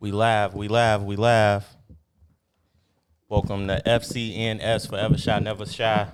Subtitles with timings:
[0.00, 1.76] We laugh, we laugh, we laugh.
[3.28, 6.08] Welcome to FCNS Forever Shy Never Shy.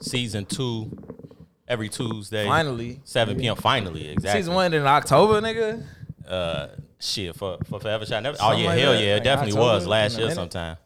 [0.00, 0.90] Season two,
[1.68, 2.44] every Tuesday.
[2.44, 3.00] Finally.
[3.04, 3.54] 7 p.m.
[3.56, 4.40] Finally, exactly.
[4.42, 5.84] Season one in October, nigga.
[6.26, 6.68] Uh
[6.98, 9.00] shit for, for Forever Shy Never Oh Something yeah, like hell that.
[9.00, 10.34] yeah, it Like definitely October, was last year minute.
[10.34, 10.76] sometime.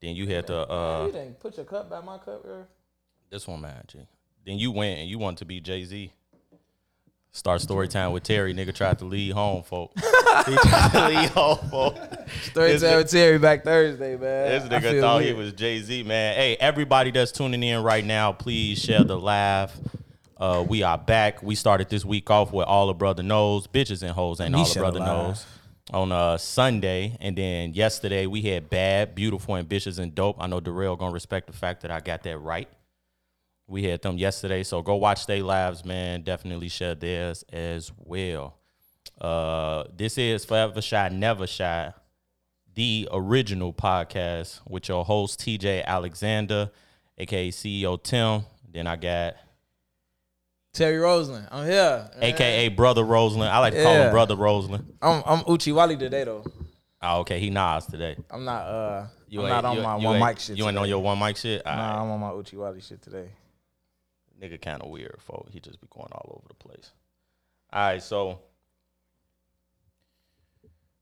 [0.00, 2.64] Then you had to uh you didn't put your cup by my cup, bro.
[3.30, 3.98] this one man, G.
[4.46, 6.10] Then you went and you wanted to be Jay-Z.
[7.36, 8.54] Start story time with Terry.
[8.54, 9.90] Nigga tried to lead home, folk.
[9.96, 11.96] he tried to lead home, folk.
[12.44, 14.68] Story time with Terry back Thursday, man.
[14.68, 16.36] This nigga thought he was Jay Z, man.
[16.36, 19.76] Hey, everybody that's tuning in right now, please share the laugh.
[20.38, 21.42] Uh, we are back.
[21.42, 24.64] We started this week off with all the brother knows, bitches and hoes and all
[24.64, 25.44] the brother the knows.
[25.92, 30.36] On uh Sunday, and then yesterday we had bad, beautiful, ambitious, and dope.
[30.38, 32.68] I know Darrell gonna respect the fact that I got that right.
[33.66, 36.22] We had them yesterday, so go watch they lives, man.
[36.22, 38.58] Definitely share theirs as well.
[39.20, 41.92] Uh, this is Forever Shy, Never Shy,
[42.74, 46.70] the original podcast with your host TJ Alexander,
[47.16, 48.42] aka CEO Tim.
[48.70, 49.36] Then I got
[50.74, 51.48] Terry Roseland.
[51.50, 52.10] I'm here.
[52.20, 53.50] aka Brother Roseland.
[53.50, 54.92] I like to call him Brother Roseland.
[55.00, 56.44] I'm I'm Uchi Wally today though.
[57.00, 58.16] Oh, okay, he Nas today.
[58.30, 60.58] I'm not uh You I'm not on you- my you one mic shit.
[60.58, 61.64] You ain't on your one mic shit.
[61.66, 62.02] All Nah, right.
[62.02, 63.28] I'm on my Uchi Wally shit today.
[64.44, 65.52] Nigga kind of weird, folks.
[65.52, 66.90] He just be going all over the place.
[67.72, 68.40] All right, so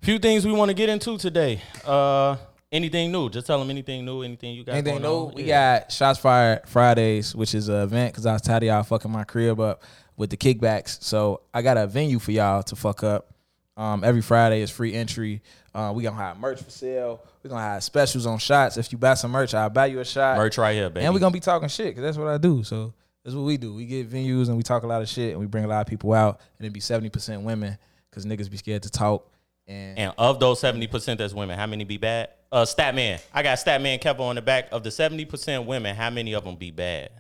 [0.01, 1.61] few things we want to get into today.
[1.85, 2.37] Uh,
[2.71, 3.29] anything new?
[3.29, 4.23] Just tell them anything new.
[4.23, 4.75] Anything you got?
[4.77, 5.25] Anything new?
[5.35, 5.81] We Yeah.
[5.81, 9.11] got Shots Fired Fridays, which is an event because I was tired of y'all fucking
[9.11, 9.83] my crib up
[10.17, 11.03] with the kickbacks.
[11.03, 13.29] So I got a venue for y'all to fuck up.
[13.77, 15.41] Um, every Friday is free entry.
[15.75, 17.23] Uh, we gonna have merch for sale.
[17.43, 18.77] We gonna have specials on shots.
[18.77, 20.37] If you buy some merch, I'll buy you a shot.
[20.37, 21.07] merch right here, baby.
[21.07, 22.63] And we gonna be talking shit because that's what I do.
[22.63, 22.93] So
[23.25, 23.75] that's what we do.
[23.75, 25.81] We get venues and we talk a lot of shit and we bring a lot
[25.81, 27.79] of people out and it be seventy percent women
[28.11, 29.29] because niggas be scared to talk.
[29.69, 32.31] And, And of those seventy percent that's women, how many be bad?
[32.51, 33.21] Uh, Statman.
[33.33, 34.69] I got Statman Kevo on the back.
[34.73, 37.11] Of the seventy percent women, how many of them be bad?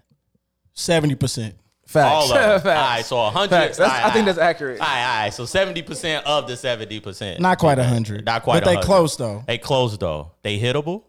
[0.75, 1.54] Seventy percent.
[1.87, 2.12] facts.
[2.12, 2.60] All of them.
[2.60, 2.66] Facts.
[2.66, 3.50] All right, so hundred.
[3.50, 3.77] Facts.
[3.78, 4.81] That's- I think that's accurate.
[4.81, 5.32] All right, all right.
[5.32, 7.41] So seventy percent of the seventy percent.
[7.41, 8.25] Not quite a hundred.
[8.25, 8.65] Not quite.
[8.65, 9.44] But they close though.
[9.47, 10.32] They close though.
[10.43, 11.04] They hittable.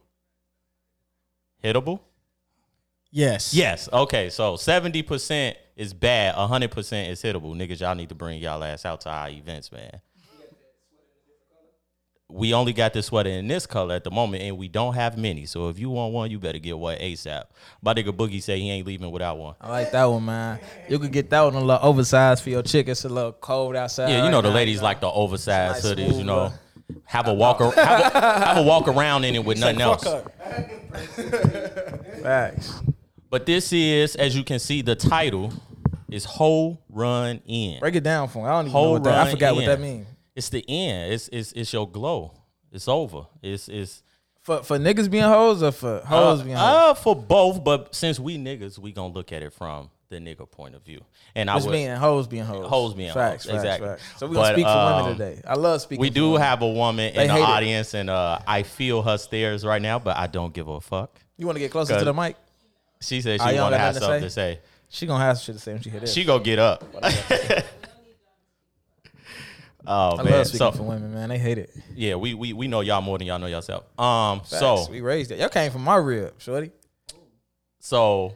[1.63, 2.00] Hittable.
[3.16, 3.53] Yes.
[3.53, 3.88] Yes.
[3.94, 4.31] Okay.
[4.31, 6.34] So seventy percent is bad.
[6.34, 7.56] hundred percent is hittable.
[7.56, 10.01] Niggas, y'all need to bring y'all ass out to our events, man.
[12.29, 15.19] We only got this sweater in this color at the moment, and we don't have
[15.19, 15.46] many.
[15.46, 17.44] So if you want one, you better get one ASAP.
[17.84, 19.53] My nigga Boogie say he ain't leaving without one.
[19.62, 20.59] I like that one, man.
[20.90, 22.88] You could get that one a little oversized for your chick.
[22.88, 24.09] It's a little cold outside.
[24.09, 24.85] Yeah, you know right the now, ladies you know?
[24.85, 26.18] like the oversized Nice hoodies.
[26.18, 26.53] You know, look.
[27.06, 30.03] have a walk ar- have, a, have a walk around in it with nothing else.
[32.24, 32.81] Facts.
[33.33, 35.51] But this is, as you can see, the title
[36.07, 38.47] is "Whole Run In." Break it down for me.
[38.47, 39.27] I don't even Whole know what that.
[39.27, 40.05] I forgot what that means.
[40.35, 41.11] It's the end.
[41.13, 42.35] It's it's it's your glow.
[42.71, 43.23] It's over.
[43.41, 44.03] It's it's
[44.44, 46.91] For for niggas being hoes or for hoes uh, being hoes?
[46.91, 47.63] uh, for both.
[47.63, 51.01] But since we niggas, we gonna look at it from the nigga point of view.
[51.33, 52.67] And I Which would, mean hoes being hoes.
[52.69, 53.88] Hoes being facts, hoes, Facts, exactly.
[53.89, 54.03] Facts.
[54.19, 55.41] So we gonna But, speak for um, women today.
[55.47, 56.01] I love speaking.
[56.01, 56.41] we do women.
[56.44, 57.45] have a woman They in the hate it.
[57.50, 61.19] audience, and uh, I feel her stares right now, but I don't give a fuck.
[61.35, 62.35] You want to get closer to the mic?
[63.03, 64.59] She said she want to have something to say.
[64.90, 66.14] She gonna have shit to say when she hit this.
[66.14, 66.84] She go get up.
[69.86, 71.30] oh I man, love speaking so for women, man.
[71.30, 71.72] They hate it.
[71.96, 73.84] yeah, we, we we know y'all more than y'all know yourself.
[74.00, 74.59] Um, Facts.
[74.59, 75.40] so we raised it.
[75.40, 76.72] Y'all came from my rib, shorty.
[77.80, 78.36] so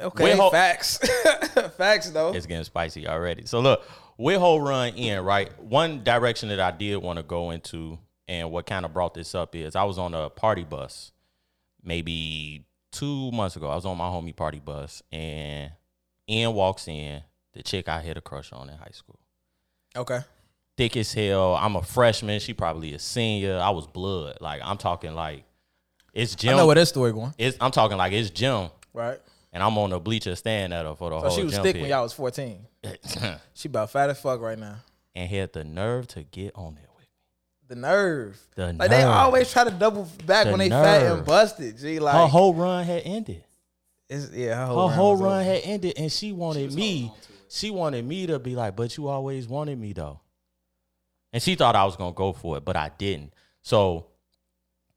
[0.00, 0.98] Okay, ho- facts.
[1.76, 2.32] facts though.
[2.32, 3.46] it's getting spicy already.
[3.46, 3.82] So look,
[4.16, 5.50] with whole run in right.
[5.62, 7.98] One direction that I did want to go into,
[8.28, 11.12] and what kind of brought this up is I was on a party bus,
[11.82, 13.68] maybe two months ago.
[13.68, 15.70] I was on my homie party bus, and
[16.28, 17.22] Ian walks in,
[17.52, 19.18] the chick I had a crush on in high school.
[19.96, 20.20] Okay.
[20.76, 21.54] thick as hell.
[21.56, 22.38] I'm a freshman.
[22.40, 23.58] She probably a senior.
[23.58, 24.38] I was blood.
[24.40, 25.44] Like I'm talking like
[26.14, 26.54] it's Jim.
[26.54, 27.34] I know where this story going.
[27.38, 29.18] it's, I'm talking like it's Jim, Right.
[29.52, 31.36] and I'm on the bleacher staring at her for the So whole.
[31.36, 32.64] she was thick when y'all was 14.
[33.54, 34.76] She about fat as fuck right now.
[35.14, 36.82] and had the nerve to get on me.
[37.68, 38.38] The nerve.
[38.54, 41.78] The like they always try to double back The when they fat and busted.
[41.78, 43.44] G like her whole run had ended.
[44.08, 47.12] it's, yeah, her Her whole, whole run had ended, and she wanted me.
[47.50, 50.20] She wanted me to be like, but you always wanted me though.
[51.32, 53.34] And she thought I was gonna go for it, but I didn't.
[53.62, 54.06] So,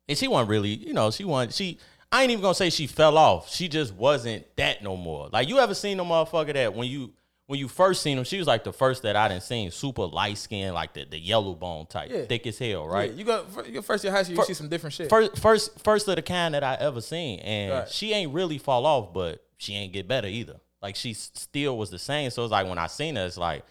[0.08, 1.54] and she wasn't really, you know, she wasn't.
[1.54, 1.78] She,
[2.10, 3.54] I ain't even gonna say she fell off.
[3.54, 5.30] She just wasn't that no more.
[5.32, 7.12] Like you ever seen a motherfucker that when you
[7.51, 10.06] when you first seen him, she was like the first that I didn't seen, super
[10.06, 12.24] light skin, like the the yellow bone type, Yeah.
[12.24, 13.12] thick as hell, Yeah, right?
[13.12, 15.09] you go your first year high school, you Fir- see some different shit.
[15.09, 17.89] First, first, first of the kind that I ever seen, and Right.
[17.89, 20.62] she ain't really fall off, but she ain't get better either.
[20.81, 22.30] Like she still was the same.
[22.31, 23.65] So it's like when I seen her, it's like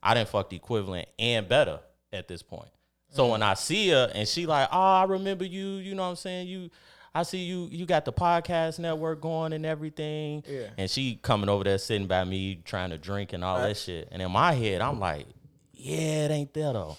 [0.00, 1.80] I didn't fuck the equivalent and better
[2.12, 2.68] at this point.
[3.10, 3.30] So mm.
[3.32, 5.70] when I see her and she like, oh, I remember you.
[5.78, 6.46] You know what I'm saying?
[6.46, 6.70] You,
[7.14, 7.68] I see you.
[7.70, 10.42] You got the podcast network going and everything.
[10.48, 10.70] Yeah.
[10.76, 14.08] And she coming over there sitting by me trying to drink and all that shit.
[14.10, 15.26] And in my head, I'm like,
[15.72, 16.96] yeah, it ain't there though.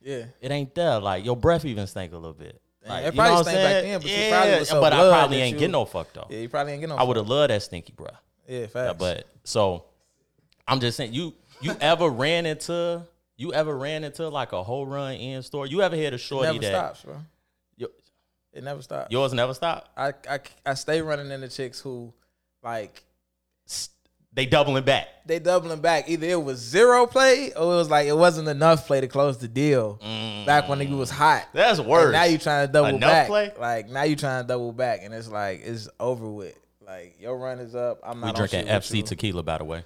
[0.00, 0.24] Yeah.
[0.40, 1.00] It ain't there.
[1.00, 2.60] Like your breath even stink a little bit.
[2.86, 4.68] Like, it you know probably what I'm stank back then, but you yeah, probably was
[4.68, 6.26] so but I probably ain't you- get no fuck though.
[6.30, 6.96] Yeah, you probably ain't get no.
[6.96, 8.06] I would have loved that stinky, bro.
[8.46, 8.96] Yeah, facts.
[8.98, 9.86] But so
[10.68, 13.04] I'm just saying, you you ever ran into
[13.36, 15.66] you ever ran into like a whole run in store?
[15.66, 17.04] You ever had a shorty that stops,
[18.56, 19.12] It never stops.
[19.12, 19.90] yours never stopped?
[19.96, 22.12] I, I I stay running into chicks who
[22.62, 23.04] like
[24.32, 25.08] They doubling back.
[25.26, 26.08] they doubling back.
[26.08, 29.38] Either it was zero play or it was like it wasn't enough play to close
[29.38, 30.00] the deal.
[30.46, 31.48] Back when it was hot.
[31.52, 32.12] That's And worse.
[32.12, 33.26] now you trying to double Enough back.
[33.28, 33.52] play?
[33.58, 36.56] Like now you trying to double back, and it's like it's over with.
[36.86, 37.98] Like your run is up.
[38.04, 39.02] I'm not we on drinking shit with FC you.
[39.02, 39.84] tequila, by the way.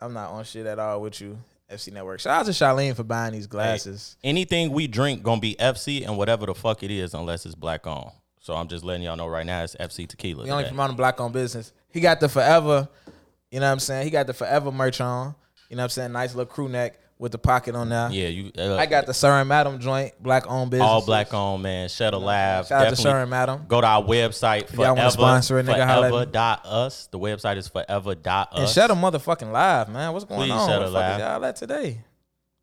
[0.00, 1.36] I'm not on shit at all with you.
[1.70, 2.20] FC Network.
[2.20, 4.16] Shout out to Charlene for buying these glasses.
[4.24, 7.86] Anything we drink gonna be FC and whatever the fuck it is, unless it's black
[7.86, 8.10] on.
[8.40, 10.44] So I'm just letting y'all know right now it's FC tequila.
[10.44, 10.70] We only today.
[10.70, 11.72] promoting black on business.
[11.90, 12.88] He got the forever,
[13.50, 14.04] you know what I'm saying?
[14.04, 15.34] He got the forever merch on.
[15.68, 16.12] You know what I'm saying?
[16.12, 18.08] Nice little crew neck with the pocket on there.
[18.10, 18.52] Yeah, you.
[18.56, 20.86] Uh, I got the Sir and Madam joint, black owned business.
[20.88, 21.88] all black on, man.
[21.88, 22.68] Shed a laugh.
[22.68, 23.64] Shout out to Definitely Sir and Madam.
[23.66, 27.08] Go to our website y'all forever, sponsor a nigga, holla at forever dot us.
[27.08, 28.58] The website is forever dot us.
[28.60, 30.12] And shut a motherfucking live, man.
[30.12, 30.68] What's going Please on?
[30.68, 31.20] shut What a the fuck live.
[31.20, 32.00] y'all at today?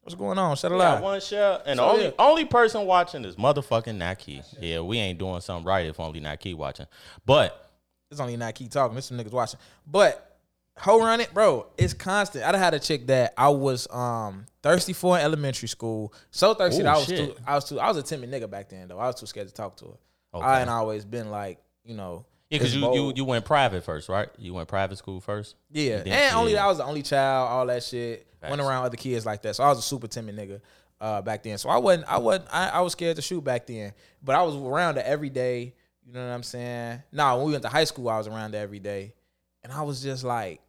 [0.01, 0.55] What's going on?
[0.55, 1.03] Shut a We got live.
[1.03, 2.11] one share, and the So, only yeah.
[2.19, 4.41] only person watching is motherfucking Nike.
[4.61, 6.85] Yeah, we ain't doing something right if only Nike watching.
[7.25, 7.71] But
[8.11, 8.93] It's only not keep talking.
[8.93, 9.59] There's some niggas watching.
[9.87, 10.34] But
[10.77, 11.67] hoe run it, bro.
[11.77, 12.43] It's constant.
[12.43, 16.13] I had a chick that I was um thirsty for in elementary school.
[16.31, 17.35] So thirsty Ooh, that I was shit.
[17.35, 18.99] too I was too I was a timid nigga back then though.
[18.99, 19.91] I was too scared to talk to her.
[20.35, 20.45] Okay.
[20.45, 22.25] I ain't always been like, you know.
[22.49, 24.27] yeah, because you, you you went private first, right?
[24.37, 25.55] You went private school first.
[25.71, 26.57] Yeah, then- and only.
[26.57, 28.27] I was the only child, all that shit.
[28.47, 30.61] Went around other kids like that, so I was a super timid nigga
[31.01, 31.57] uh, back then.
[31.57, 33.91] So I wasn't, I wasn't, I, I was scared to shoot back then.
[34.23, 35.73] But I was around it every day.
[36.05, 37.01] You know what I'm saying?
[37.11, 39.15] Nah, when we went to high school, I was around it every day,
[39.63, 40.61] and I was just like,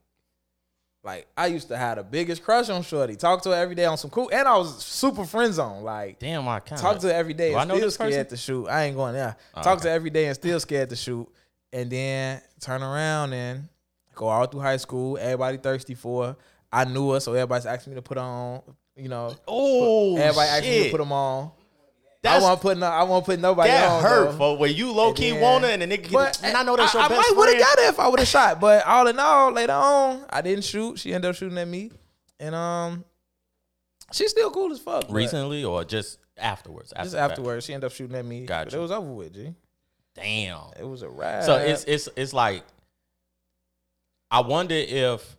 [1.06, 3.16] like I used to have the biggest crush on Shorty.
[3.16, 5.82] Talk to her every day on some cool, and I was super friend zone.
[5.84, 8.12] Like Damn, I kind talk to her every day Do I know still this scared
[8.12, 8.26] person?
[8.28, 8.66] to shoot.
[8.68, 9.36] I ain't going there.
[9.54, 9.82] Oh, talk okay.
[9.84, 11.26] to her every day and still scared to shoot.
[11.72, 13.68] And then turn around and
[14.14, 15.16] go all through high school.
[15.18, 16.36] Everybody thirsty for her.
[16.72, 18.60] I knew her, so everybody's asking me to put on.
[18.96, 21.50] You know, Oh, everybody asking me to put them on.
[22.26, 24.02] That's- I want put no, I want put nobody that on.
[24.02, 24.36] hurt, though.
[24.36, 26.12] for when you low key then- want it and the nigga.
[26.12, 27.88] But Get, and I know that's your I, best I might would have got it
[27.88, 28.60] if I would have shot.
[28.60, 30.98] But all in all, later on, I didn't shoot.
[30.98, 31.90] She ended up shooting at me,
[32.40, 33.04] and um,
[34.12, 35.04] she's still cool as fuck.
[35.10, 36.92] recently or just afterwards.
[36.96, 38.40] just afterwards, she ended up shooting at me.
[38.40, 38.76] But Gotcha.
[38.76, 39.54] it was over with, G.
[40.14, 40.60] Damn.
[40.78, 41.44] It was a rap.
[41.44, 42.64] So it's it's it's like
[44.30, 45.36] I wonder if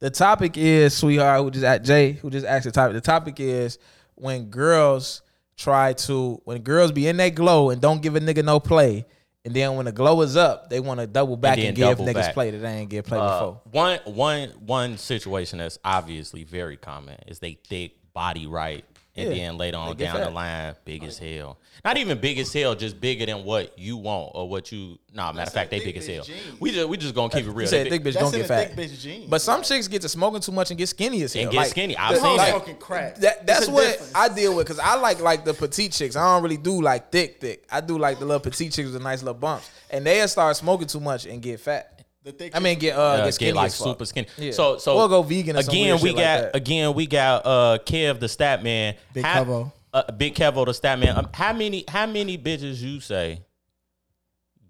[0.00, 2.94] the topic is sweetheart who just at Jay who just asked the topic.
[2.94, 3.78] The topic is
[4.14, 5.22] when girls
[5.62, 9.06] try to when girls be in that glow and don't give a nigga no play,
[9.44, 11.98] and then when the glow is up, they want to double back and, then give
[11.98, 12.34] niggas back.
[12.34, 13.60] play that they ain't get play uh, before.
[13.70, 19.34] one one one situation that's obviously very common is they thick, body right, and Yeah.
[19.48, 21.58] then later on They get down the line, big as hell.
[21.84, 24.98] Not even big as hell, just bigger than what you want or what you.
[25.14, 26.24] Nah, matter of fact, they thick big as hell.
[26.24, 26.36] gene.
[26.60, 27.60] We just we just gonna keep it real.
[27.62, 28.74] You said thick bitch That's don't get fat.
[28.74, 29.28] thick bitch gene.
[29.28, 31.42] But some chicks get to smoking too much and get skinny as hell.
[31.42, 31.96] And get Like, skinny.
[31.96, 32.56] I've the- seen like, that.
[32.56, 33.16] smoking crack.
[33.16, 34.12] That, that's what difference.
[34.14, 36.16] I deal with because I like like the petite chicks.
[36.16, 37.64] I don't really do like thick thick.
[37.70, 40.86] I do like the little petite chicks with nice little bumps, and they start smoking
[40.86, 41.91] too much and get fat.
[42.24, 43.86] The thick I mean, get uh, uh, get skinny get like as fuck.
[43.88, 44.28] super skinny.
[44.38, 44.52] Yeah.
[44.52, 45.94] So so Or go vegan again.
[46.00, 48.94] we shit like got again we got uh Kev the stat man.
[49.12, 49.72] Big How- Kevo.
[49.92, 51.18] Uh, Big Kevo the stat man.
[51.18, 53.42] Um, how many how many bitches you say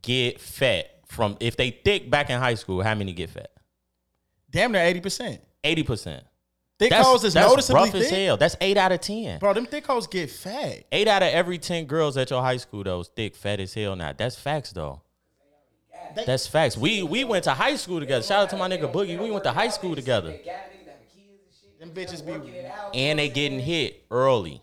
[0.02, 2.82] get fat from if they thick back in high school?
[2.82, 3.50] How many get fat?
[4.50, 5.40] damn near eighty percent.
[5.64, 6.24] Eighty percent.
[6.78, 8.36] Thick That's, hoes is that's noticeably rough as hell.
[8.36, 9.38] That's eight out of ten.
[9.38, 10.84] Bro, them thick hoes get fat.
[10.90, 13.72] Eight out of every ten girls at your high school though is thick, fat as
[13.74, 13.94] hell.
[13.94, 15.01] Now that's facts though.
[16.14, 16.76] That's facts.
[16.76, 18.22] We we went to high school together.
[18.22, 19.18] Shout out to my nigga Boogie.
[19.18, 20.34] We went to high school together.
[21.80, 22.32] Them bitches be
[22.98, 24.62] And they getting hit early.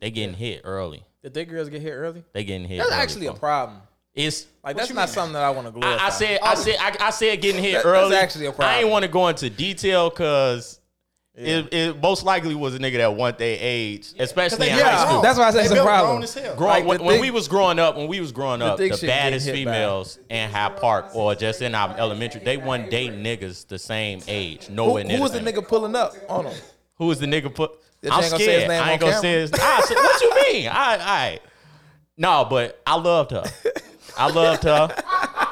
[0.00, 1.04] They getting hit early.
[1.22, 2.24] The thick girls get hit early.
[2.32, 2.78] They getting hit.
[2.78, 3.80] That's early, actually a problem.
[4.14, 6.02] It's Like that's not something that I want to glorify.
[6.04, 8.16] I, I said I said I, I said getting hit That- that's early.
[8.16, 8.74] actually a problem.
[8.74, 10.80] I ain't want to go into detail because
[11.36, 15.06] it, it most likely was a nigga that want their age, especially in they high
[15.06, 15.20] school.
[15.20, 16.12] that's why I said They it's a problem.
[16.12, 16.56] grown as hell.
[16.56, 18.78] Growing, Like, the when, when thick- we was growing up, when we was growing up,
[18.78, 23.22] thick the baddest females in Hyde Park or just in our elementary, they wasn't dating
[23.22, 24.66] niggas the same age.
[24.66, 26.54] Who, Nowhere near who was the nigga pulling up on him?
[26.96, 27.72] Who was the nigga put?
[28.00, 28.68] That I'm ain't gonna say his scared.
[28.68, 29.52] name I ain't gonna say his.
[29.52, 30.68] I said, what you mean?
[30.68, 31.40] I, I.
[32.16, 33.44] No, but I loved her.
[34.18, 34.88] I loved her,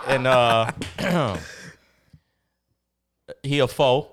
[0.07, 0.71] and uh,
[3.43, 4.11] he a foe.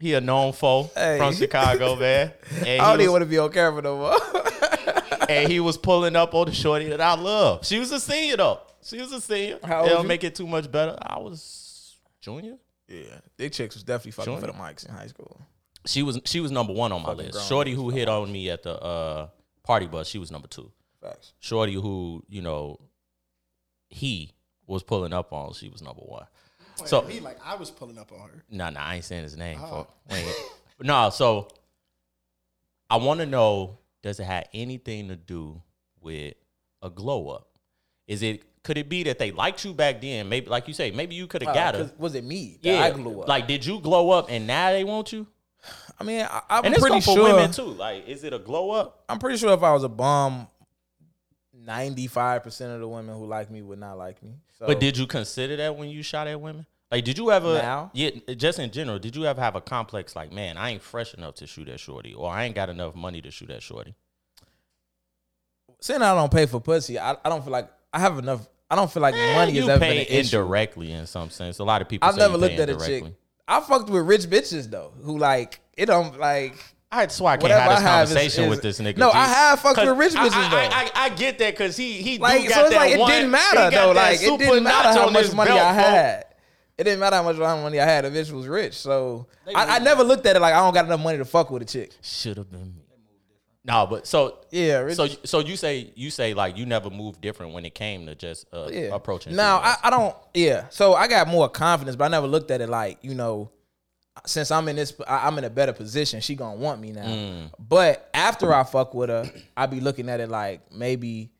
[0.00, 1.18] He a known foe Hey.
[1.18, 2.32] from Chicago, man.
[2.66, 4.16] And I don't even want to be on camera no more.
[5.28, 7.66] and he was pulling up on the shorty that I love.
[7.66, 8.60] She was a senior though.
[8.82, 9.58] She was a senior.
[9.62, 10.96] How old It'll make it too much better.
[11.00, 12.56] I was junior.
[12.88, 14.40] Yeah, Dick chicks was definitely fucking Sure.
[14.40, 15.40] for the mics in high school.
[15.86, 17.46] She was she was number one on my list.
[17.48, 19.28] Shorty who hit on me at the uh,
[19.62, 20.72] party bus, she was number two.
[21.02, 21.34] Facts.
[21.40, 22.80] Shorty who you know
[23.88, 24.32] he
[24.66, 26.24] was pulling up on, she was number one.
[26.86, 28.44] So he like I was pulling up on her.
[28.50, 29.58] No, no, I ain't saying his name.
[29.60, 29.86] Oh.
[30.80, 31.48] no, so
[32.88, 35.62] I want to know: Does it have anything to do
[36.00, 36.34] with
[36.82, 37.48] a glow up?
[38.06, 38.42] Is it?
[38.62, 40.28] Could it be that they liked you back then?
[40.28, 41.84] Maybe, like you say, maybe you could have got her.
[41.84, 42.58] Uh, was it me?
[42.62, 43.28] that Yeah, I glow up.
[43.28, 45.26] like did you glow up and now they want you?
[45.98, 47.22] I mean, I, I'm And pretty sure.
[47.22, 47.62] women too.
[47.64, 49.04] Like, is it a glow up?
[49.08, 50.46] I'm pretty sure if I was a bum,
[51.54, 54.34] 95 percent of the women who like me would not like me.
[54.60, 56.66] So, But did you consider that when you shot at women?
[56.90, 57.54] Like, did you ever?
[57.54, 57.90] Now?
[57.94, 61.14] Yeah, just in general, did you ever have a complex like, man, I ain't fresh
[61.14, 63.94] enough to shoot at shorty, or I ain't got enough money to shoot at shorty?
[65.80, 68.46] saying I don't pay for pussy, I, I don't feel like I have enough.
[68.70, 70.36] I don't feel like Man, money is ever pay been an issue.
[70.36, 71.58] indirectly in some sense.
[71.58, 72.08] A lot of people.
[72.08, 73.04] I've never looked at a chick.
[73.48, 76.54] I fucked with rich bitches though, who like it don't like.
[76.92, 78.80] I that's why I can't Whatever have this I have is- conversation is- with this
[78.80, 78.96] nigga.
[78.96, 79.16] No, G.
[79.16, 80.56] I have fucked 'Cause with rich I- bitches, I, though.
[80.56, 82.92] I, I, I get that because he he Like do so, got it's that like
[82.92, 83.94] it one- didn't he matter got though.
[83.94, 85.84] that Like it super didn't matter notch how on much his money belt, I folks.
[85.88, 86.24] had.
[86.78, 88.04] It didn't matter how much money I had.
[88.06, 90.86] The bitch was rich, so I, I never looked at it like I don't got
[90.86, 91.92] enough money to fuck with a chick.
[92.02, 92.82] Should have been me.
[93.62, 94.96] No, but so Yeah, rich.
[94.96, 98.14] so so you say you say like you never moved different when it came to
[98.14, 98.94] just uh, yeah.
[98.94, 99.36] approaching.
[99.36, 99.76] Now I.
[99.84, 100.16] I don't.
[100.32, 103.50] Yeah, so I got more confidence, but I never looked at it like you know.
[104.26, 106.20] Since I'm in this, I- I'm in a better position.
[106.20, 107.04] She gonna want me now.
[107.06, 107.50] Mm.
[107.58, 111.30] But after I fuck with her, I be looking at it like maybe,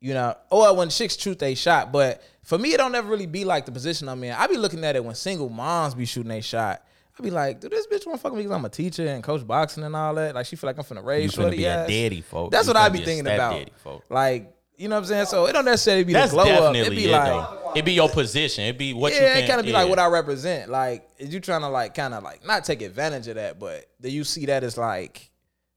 [0.00, 1.92] you know, or when chicks shoot they shot.
[1.92, 4.32] But for me, it don't ever really be like the position I'm in.
[4.32, 6.82] I be looking at it when single moms be shooting they shot.
[7.18, 9.22] I be like, do this bitch want to fuck me because I'm a teacher and
[9.22, 10.34] coach boxing and all that?
[10.34, 12.52] Like she feel like I'm finna raise you finna shorty be a daddy, folks.
[12.52, 13.70] That's You what I finna be thinking about.
[13.84, 14.06] folks.
[14.10, 15.26] Like, you know what I'm saying?
[15.26, 16.74] So it don't necessarily be That's the glow up.
[16.74, 17.72] It definitely be it like, though.
[17.74, 18.64] It be your position.
[18.64, 19.44] It be what you yeah, can.
[19.44, 19.78] it kind of be yeah.
[19.78, 20.70] like what I represent.
[20.70, 23.86] Like, is you trying to like kind of like not take advantage of that, but
[24.00, 25.30] do you see that as like,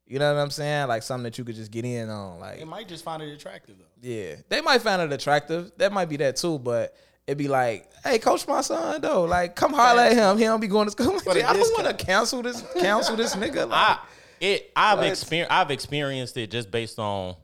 [0.08, 0.88] you know what I'm saying?
[0.88, 2.40] Like something that you could just get in on.
[2.40, 4.10] Like, They might just find it attractive though.
[4.10, 5.72] yeah, they might find it attractive.
[5.78, 6.96] That might be that too, but.
[7.28, 9.24] It'd be like, hey, coach my son though.
[9.24, 10.38] Like, come holler at him.
[10.38, 11.20] He don't be going to school.
[11.32, 13.68] i don't want to cancel this, cancel this nigga.
[13.68, 14.00] Like, I
[14.40, 15.08] it I've What?
[15.08, 17.36] experienced I've experienced it just based on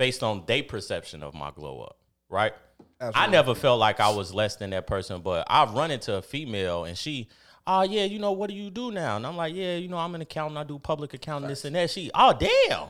[0.00, 1.98] based on their perception of my glow up,
[2.30, 2.54] right?
[3.14, 6.22] I never felt like I was less than that person, but I've run into a
[6.22, 7.28] female and she,
[7.66, 9.16] oh yeah, you know what do you do now?
[9.16, 11.76] And I'm like, yeah, you know I'm an accountant, I do public accounting, this and
[11.76, 11.90] that.
[11.90, 12.88] She, oh damn,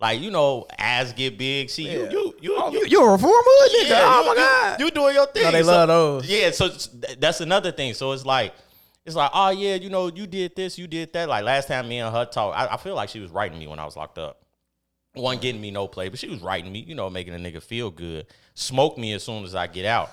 [0.00, 1.68] like you know, ass get big.
[1.68, 2.10] She, you, Yeah.
[2.10, 3.88] you, you, oh, you, you, you a reformer nigga?
[3.90, 4.80] yeah, oh you- my you- god.
[4.80, 5.42] you, doing your thing.
[5.44, 6.26] No, they So- love those.
[6.26, 6.68] Yeah, so
[7.18, 7.92] that's another thing.
[7.92, 8.54] So it's like,
[9.04, 11.28] it's like, oh yeah, you know, you did this, you did that.
[11.28, 13.66] Like last time me and her talked, I, I feel like she was writing me
[13.66, 14.40] when I was locked up.
[15.16, 17.62] Wasn't getting me no play, but she was writing me, you know, making a nigga
[17.62, 18.26] feel good.
[18.54, 20.10] Smoke me as soon as I get out.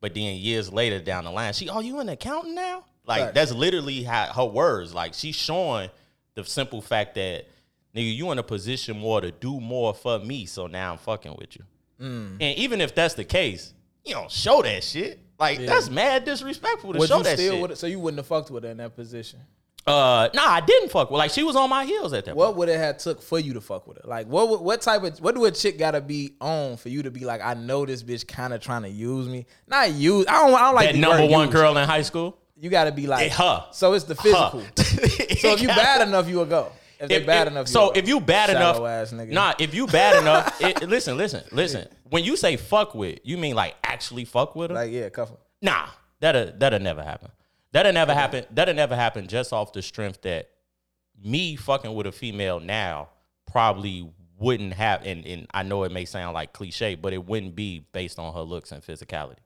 [0.00, 2.84] But then years later down the line, she, oh, you an accountant now?
[3.06, 3.34] Like Facts.
[3.34, 4.94] that's literally how, her words.
[4.94, 5.90] Like she's showing
[6.34, 7.46] the simple fact that
[7.94, 10.46] nigga, you in a position more to do more for me.
[10.46, 11.64] So now I'm fucking with you.
[12.00, 12.36] Mm.
[12.40, 13.72] And even if that's the case,
[14.04, 15.20] you don't show that shit.
[15.38, 17.60] Like that's mad disrespectful to Would show that shit.
[17.60, 19.40] would so you wouldn't have fucked with her in that position?
[19.86, 21.18] Uh, nah, I didn't fuck with.
[21.18, 22.34] Like she was on my heels at that.
[22.34, 22.56] What point.
[22.56, 24.08] would it have took for you to fuck with her?
[24.08, 27.02] Like what would- what type of what do a chick gotta be on for you
[27.02, 29.44] to be like, I know this bitch kind of trying to use me.
[29.68, 30.24] Not use.
[30.26, 30.54] I don't.
[30.54, 31.54] I don't like That the number word one use.
[31.54, 32.38] girl in high school.
[32.58, 33.66] You gotta be like It her.
[33.72, 34.62] So it's the physical.
[34.62, 34.70] Huh.
[35.44, 36.72] So if you bad enough, you will go.
[36.98, 37.98] If they If- bad if- enough, you so will go.
[37.98, 39.30] if you bad Shallow enough, ass nigga.
[39.32, 39.52] nah.
[39.58, 41.86] If you bad enough, it, listen, listen, listen.
[42.08, 44.76] When you say fuck with, you mean like actually fuck with her?
[44.76, 45.36] like yeah, cuff her.
[45.60, 45.88] Nah,
[46.20, 47.30] that'll that'll never happen.
[47.74, 48.46] That'll never happen.
[48.52, 50.48] That'll never happen just off the strength that
[51.22, 53.08] me fucking with a female now
[53.50, 57.56] probably wouldn't have and, and I know it may sound like cliche, but it wouldn't
[57.56, 59.38] be based on her looks and physicality.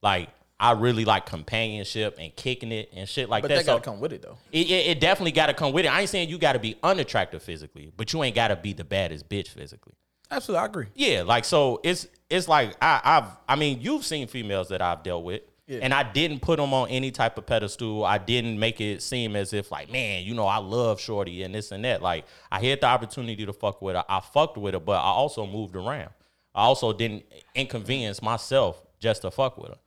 [0.00, 0.28] Like
[0.60, 3.48] I really like companionship and kicking it and shit like that.
[3.48, 3.66] But that.
[3.66, 4.38] gotta So come with it though.
[4.52, 5.88] it, it, it definitely got to come with it.
[5.88, 8.72] I ain't saying you got to be unattractive physically, but you ain't got to be
[8.72, 9.94] the baddest bitch physically.
[10.30, 10.86] Absolutely, I agree.
[10.94, 15.02] Yeah, like so it's it's like I, I've I mean you've seen females that I've
[15.02, 15.80] dealt with, Yeah.
[15.82, 18.04] and I didn't put them on any type of pedestal.
[18.04, 21.54] I didn't make it seem as if like man, you know I love Shorty and
[21.54, 22.02] this and that.
[22.02, 25.08] Like I had the opportunity to fuck with her, I fucked with her, but I
[25.08, 26.10] also moved around.
[26.54, 29.78] I also didn't inconvenience myself just to fuck with her.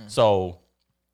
[0.00, 0.10] Mm.
[0.10, 0.58] So.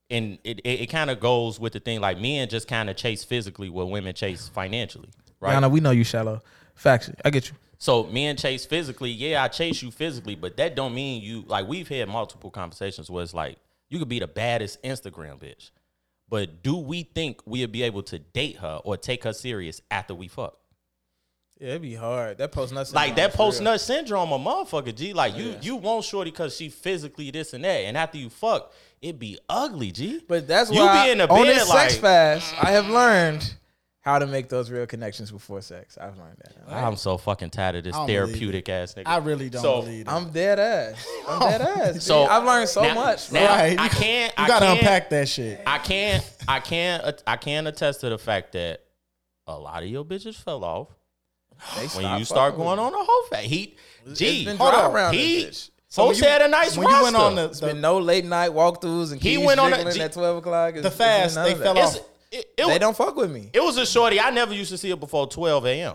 [0.09, 2.95] And it, it, it kind of goes with the thing like men just kind of
[2.95, 5.09] chase physically what women chase financially,
[5.41, 5.61] right?
[5.61, 6.43] Yana, we know you shallow.
[6.77, 7.11] Facts.
[7.25, 7.57] I get you.
[7.79, 9.11] So men chase physically.
[9.11, 13.11] Yeah, I chase you physically, but that don't mean you like we've had multiple conversations
[13.11, 15.71] where it's like you could be the baddest Instagram bitch.
[16.29, 20.15] But do we think we'll be able to date her or take her serious after
[20.15, 20.57] we fuck?
[21.59, 22.39] Yeah, it'd be hard.
[22.39, 24.95] That post nut Like that post nut syndrome, a motherfucker.
[24.95, 28.29] G, like you, you want shorty because she physically this and that, and after you
[28.29, 29.91] fuck, it'd be ugly.
[29.91, 32.91] G, But that's You why be in the on bed this sex fast, I have
[32.91, 33.55] learned
[34.07, 35.99] how to make those real connections before sex.
[36.01, 36.55] I've learned that.
[36.73, 39.03] I'm so fucking tired of this I don't believe therapeutic ass nigga.
[39.07, 40.13] I really don't So, believe that.
[40.15, 41.07] I'm dead ass.
[41.29, 41.95] I'm dead ass.
[41.95, 43.33] So So I've learned so now- much.
[43.33, 43.79] now- right.
[43.79, 44.33] I can't.
[44.39, 45.61] You I gotta can't, unpack that shit.
[45.67, 46.25] I can't.
[46.47, 47.03] I can't.
[47.05, 48.85] Uh, I can't attest to the fact that
[49.49, 50.89] a lot of your bitches fell off
[51.77, 53.43] They when you start going on a whole fat.
[53.45, 54.93] He, It's G, hold on.
[54.93, 55.51] around he,
[55.89, 58.25] so when you- had a nice when you went on the, It's been no late
[58.25, 60.77] night walkthroughs and He went on a- at twelve o'clock.
[60.77, 61.65] It's- The fast, they of that.
[61.75, 62.03] fell It's, off.
[62.33, 63.51] It, it, They don't fuck with me.
[63.53, 64.21] it was a shorty.
[64.21, 65.95] I never used to see her before 12 a.m.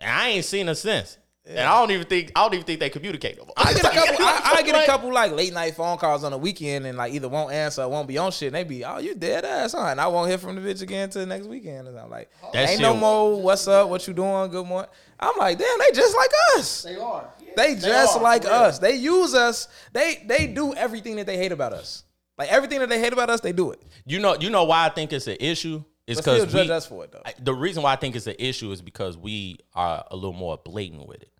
[0.00, 1.18] And I ain't seen her since.
[1.46, 3.52] And I don't even think I don't even think they communicate no more.
[3.58, 4.24] I get a couple.
[4.24, 6.96] I, I get a Like, couple like late night phone calls on the weekend and
[6.96, 8.46] like either won't answer or won't be on shit.
[8.46, 9.88] And they be, oh, you dead ass, huh?
[9.88, 11.86] And I won't hear from the bitch again until next weekend.
[11.88, 13.42] And I'm like, That ain't no shit- more.
[13.42, 13.90] What's up?
[13.90, 14.50] What you doing?
[14.50, 14.90] Good morning.
[15.20, 16.82] I'm like, damn, they just like us.
[16.82, 17.28] They are.
[17.58, 18.78] They just are, like for us.
[18.78, 19.68] They use us.
[19.92, 22.04] They they do everything that they hate about us.
[22.38, 23.80] Like everything that they hate about us, they do it.
[24.06, 25.82] You know, you know why I think it's an issue?
[26.06, 27.22] It's But still because judge we, us for it though.
[27.24, 30.32] I- the reason why I think it's an issue is because we are a little
[30.32, 31.30] more blatant with it.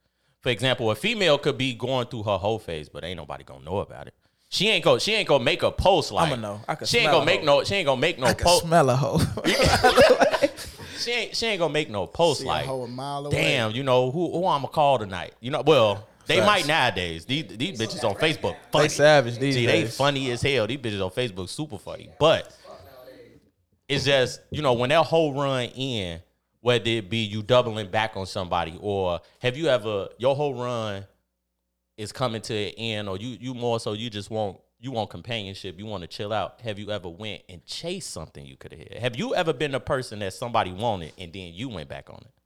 [0.40, 3.64] For example, a female could be going through her whole phase, but ain't nobody gonna
[3.64, 4.14] know about it.
[4.50, 4.98] She ain't go.
[4.98, 6.28] She ain't gonna make a post like.
[6.30, 6.60] I'ma know.
[6.68, 7.46] I can she ain't smell gonna make hoe.
[7.46, 7.64] no.
[7.64, 8.62] She ain't gonna make no I can post.
[8.64, 9.20] smell a hoe.
[10.98, 11.36] She ain't.
[11.36, 12.64] She ain't gonna make no post See a like.
[12.66, 13.36] hoe a mile away.
[13.36, 15.34] Damn, you know who who I'm gonna call tonight?
[15.40, 16.46] You know, well, they Facts.
[16.46, 17.24] might nowadays.
[17.24, 18.84] These these bitches on Facebook funny.
[18.84, 19.84] They savage these See, days.
[19.84, 20.66] they funny as hell.
[20.66, 22.10] These bitches on Facebook super funny.
[22.18, 22.54] But
[23.88, 26.20] it's just you know when that whole run in,
[26.64, 31.04] whether it be you doubling back on somebody or have you ever your whole run
[31.98, 35.10] is coming to an end or you you more so you just want you want
[35.10, 38.72] companionship you want to chill out have you ever went and chased something you could
[38.72, 41.86] have had have you ever been the person that somebody wanted and then you went
[41.88, 42.43] back on it I'm always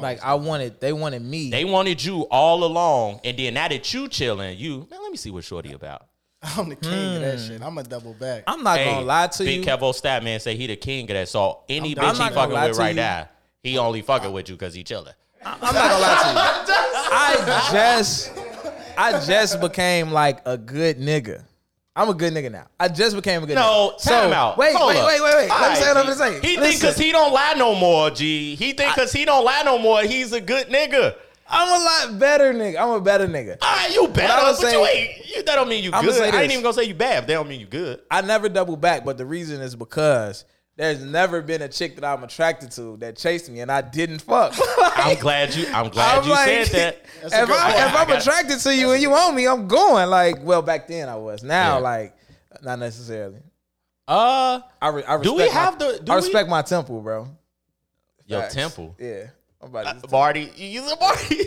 [0.00, 1.50] like I wanted, they wanted me.
[1.50, 5.16] they wanted you all along, and then now that you chilling, you man, let me
[5.16, 6.06] see what Shorty about.
[6.42, 7.46] I'm the king of that hmm.
[7.46, 7.62] shit.
[7.62, 8.44] I'm gonna double back.
[8.46, 9.64] I'm not gonna lie to Big you.
[9.64, 11.28] Big Kevo Stat man say he the king of that.
[11.28, 12.94] So any I'm- I'm bitch he fucking with to right you.
[12.94, 13.28] now,
[13.62, 15.14] he only fucking with you because he chilling.
[15.44, 16.76] I'm not gonna lie to you.
[17.12, 18.32] I just,
[18.96, 21.44] I just became like a good nigga.
[21.96, 22.66] I'm a good nigga now.
[22.78, 23.60] I just became a good nigga.
[23.60, 24.02] No, nigga.
[24.02, 24.58] time out.
[24.58, 25.06] Wait, Hold wait, up.
[25.06, 25.50] wait, wait, wait.
[25.50, 26.46] All Let me say what I'm gonna say.
[26.46, 28.54] He think because he don't lie no more, G.
[28.54, 31.16] He think because he don't lie no more, he's a good nigga.
[31.48, 32.78] I'm a lot better nigga.
[32.78, 33.56] I'm a better nigga.
[33.62, 35.26] All right, you better, I but, was you ain't.
[35.26, 36.34] You, that don't mean you I'ma good.
[36.34, 37.22] I ain't even gonna say you bad.
[37.22, 38.02] But that don't mean you good.
[38.10, 40.44] I never double back, but the reason is because
[40.76, 44.20] there's never been a chick that I'm attracted to that chased me and I didn't
[44.20, 44.54] fuck.
[44.78, 45.66] I'm glad you.
[45.72, 46.72] I'm glad I'm you like, said
[47.22, 47.32] that.
[47.42, 50.08] If, I, if I'm I got- attracted to you and you own me, I'm going.
[50.10, 51.42] Like, well, back then I was.
[51.42, 51.82] Now, Yeah.
[51.82, 52.16] like,
[52.62, 53.38] not necessarily.
[54.08, 57.28] Uh, I, re- I respect Do we my- the- do I we- my temple, bro.
[58.26, 58.54] your Facts.
[58.54, 58.94] temple.
[58.98, 59.28] Yeah.
[59.62, 61.40] I'm about to use the Barty, you use a Barty.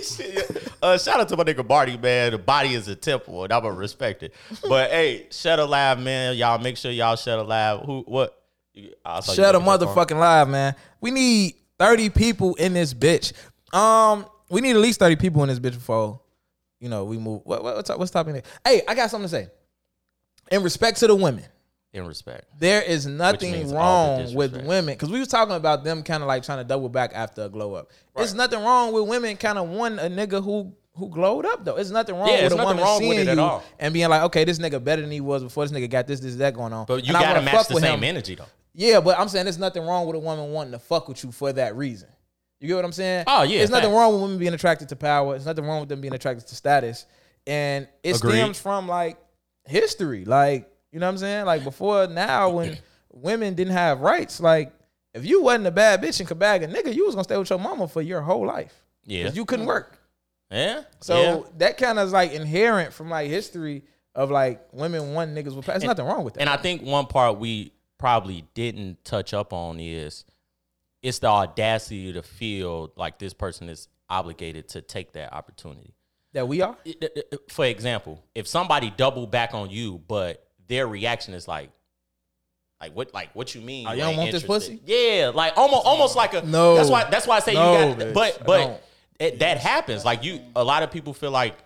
[0.81, 2.31] Uh, shout out to my nigga Barty, man.
[2.31, 4.33] The body is a temple, and I'm gonna respect it.
[4.67, 6.35] But hey, shut alive, man.
[6.35, 7.81] Y'all make sure y'all shut alive.
[7.85, 8.01] Who?
[8.07, 8.38] What?
[8.75, 9.95] Shut a looking at your phone.
[10.05, 10.75] motherfucking live, man.
[11.01, 13.33] We need 30 people in this bitch.
[13.73, 16.21] Um, we need at least 30 people in this bitch before,
[16.79, 17.41] you know, we move.
[17.43, 18.45] What, what, what's, what's topping it?
[18.65, 19.47] Hey, I got something to say.
[20.51, 21.43] In respect to the women,
[21.93, 26.23] In respect, there is nothing wrong with women because we was talking about them kind
[26.23, 27.91] of like trying to double back after a glow up.
[28.15, 31.75] There's nothing wrong with women kind of wanting a nigga who who glowed up though.
[31.75, 33.43] There's nothing wrong Yeah, with it's a nothing woman wrong with seeing it at you
[33.43, 33.63] all.
[33.77, 35.65] and being like, okay, this nigga better than he was before.
[35.65, 36.85] This nigga got this, this, that going on.
[36.87, 38.03] but you and gotta match the same him.
[38.03, 38.45] energy though.
[38.79, 41.33] Yeah, but I'm saying there's nothing wrong with a woman wanting to fuck with you
[41.33, 42.07] for that reason.
[42.61, 43.25] You get what I'm saying?
[43.27, 45.31] Oh, yeah, There's nothing wrong with women being attracted to power.
[45.31, 47.05] There's nothing wrong with them being attracted to status.
[47.45, 48.37] And it Agreed.
[48.37, 49.17] stems from like
[49.65, 50.23] history.
[50.23, 51.45] Like, you know what I'm saying?
[51.45, 52.77] Like before now when
[53.11, 54.71] women didn't have rights, like
[55.13, 57.37] if you wasn't a bad bitch and could bag a nigga, you was gonna stay
[57.37, 58.81] with your mama for your whole life.
[59.03, 59.29] Yeah.
[59.33, 59.99] You couldn't work.
[60.49, 60.83] yeah.
[61.01, 61.41] So yeah.
[61.57, 63.83] that kind of is like inherent from like history
[64.15, 65.79] of like women one niggas with power.
[65.79, 66.39] There's nothing wrong with that.
[66.39, 70.25] And I think one part we probably didn't touch up on is
[71.03, 75.93] it's the audacity to feel like this person is obligated to take that opportunity.
[76.33, 76.75] that we are.
[77.49, 81.69] for example, if somebody double back on you, but their reaction is like,
[82.81, 83.87] like what, like what you mean?
[83.87, 84.81] Oh, you don't ain't want this pussy?
[84.85, 86.41] Yeah, like almost, almost like a.
[86.41, 86.75] No.
[86.75, 87.09] That's why.
[87.09, 88.07] That's why I say No, you got.
[88.07, 88.83] bitch, But but
[89.19, 90.05] it, that happens.
[90.05, 91.57] Like you, a lot of people feel like.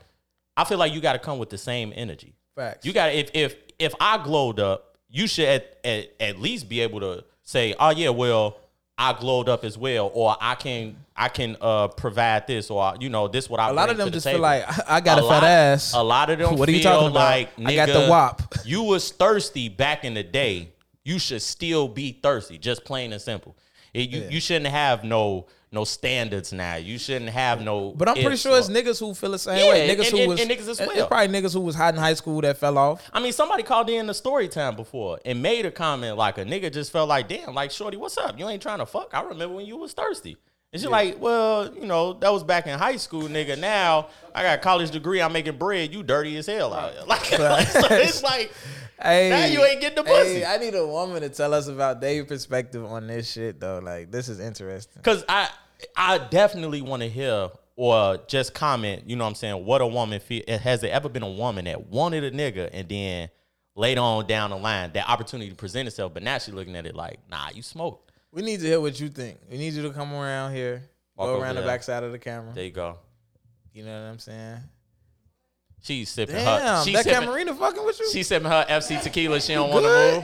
[0.56, 2.36] I feel like you got to come with the same energy.
[2.56, 2.86] Facts.
[2.86, 6.68] You got to if if if I glowed up, you should at, at at least
[6.68, 8.58] be able to say, oh yeah, well.
[8.96, 13.10] I glowed up as well, or I can I can uh provide this, or you
[13.10, 15.24] know this what I a lot of them the just feel like I got a,
[15.24, 15.94] fat lot, ass.
[15.96, 17.16] A lot of them What are you feel talking about?
[17.16, 18.44] like I got the wop.
[18.64, 20.70] You was thirsty back in the day.
[21.04, 23.56] You should still be thirsty, just plain and simple.
[23.94, 24.30] It- you, Yeah.
[24.30, 26.76] you shouldn't have no no standards now.
[26.76, 27.94] You shouldn't have no.
[27.98, 29.90] But I'm pretty sure it's niggas who feel the same Yeah, way.
[29.90, 30.92] Niggas and- who and- was and niggas as well.
[30.92, 33.02] it's probably niggas who was hot in high school that fell off.
[33.12, 36.46] I mean, somebody called in the story time before and made a comment like a
[36.46, 38.38] nigga just felt like, damn, like shorty, what's up?
[38.38, 39.10] You ain't trying to fuck.
[39.14, 40.38] I remember when you was thirsty.
[40.72, 43.58] And she's like, well, you know, that was back in high school, nigga.
[43.58, 45.22] Now I got a college degree.
[45.24, 45.92] I'm making bread.
[45.92, 47.02] You dirty as hell out here.
[47.08, 48.52] Like, like, so it's like,
[49.02, 50.40] Hey, Now you ain't getting the pussy.
[50.40, 53.80] Hey, I need a woman to tell us about their perspective on this shit though.
[53.80, 55.02] Like this is interesting.
[55.02, 55.50] Cause I
[55.98, 59.88] I definitely want to hear or just comment, you know what I'm saying, what a
[59.88, 63.30] woman feel eh, has there ever been a woman that wanted a nigga and then
[63.76, 66.86] later on down the line that opportunity to present itself, but now she looking at
[66.86, 68.12] it like, nah, you smoked.
[68.32, 69.40] We need to hear what you think.
[69.50, 70.84] We need you to come around here,
[71.16, 71.70] Walk go around the there.
[71.70, 72.54] back side of the camera.
[72.54, 72.98] There you go.
[73.74, 74.60] You know what I'm saying?
[75.84, 76.42] She's sipping her.
[76.44, 78.10] Damn, She's that sipping, Camarina fucking with you?
[78.12, 79.40] she's sipping her FC tequila.
[79.42, 80.16] She don't want to good?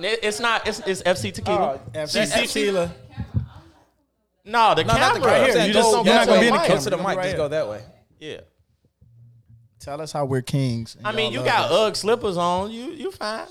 [0.00, 0.04] move.
[0.04, 0.66] It- It's not.
[0.66, 1.80] It's, it's FC tequila.
[1.84, 2.92] Oh, FC She's- she- tequila.
[4.44, 5.20] No, the No, not camera.
[5.20, 5.66] the camera.
[5.66, 6.66] You just don't you're not gonna be in the mic.
[6.66, 6.78] camera.
[6.78, 7.06] Go to the mic.
[7.06, 7.36] right Just here.
[7.36, 7.82] go that way.
[8.18, 8.40] Yeah.
[9.78, 10.96] Tell us how we're kings.
[11.04, 11.88] I mean, y'all you love got us.
[11.88, 12.70] UGG slippers on.
[12.70, 13.46] You you fine.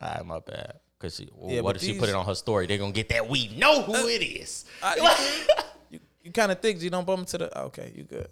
[0.00, 0.74] All right, my bad.
[0.98, 2.66] Cause she, Yeah, what but if she these- put it on her story?
[2.66, 4.64] They're gonna get that we know who uh, it is.
[4.82, 4.94] Uh,
[5.90, 7.58] you, you kind of think You don't bump into the.
[7.66, 8.28] Okay, you good.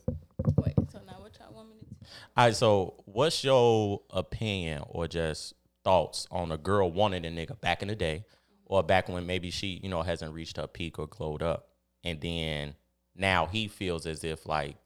[0.56, 1.96] Wait, so now what y'all want me to do?
[2.36, 7.60] All right, so what's your opinion or just thoughts on a girl wanting a nigga
[7.60, 8.24] back in the day,
[8.64, 11.68] or back when maybe she, you know, hasn't reached her peak or glowed up,
[12.04, 12.74] and then
[13.14, 14.76] now he feels as if like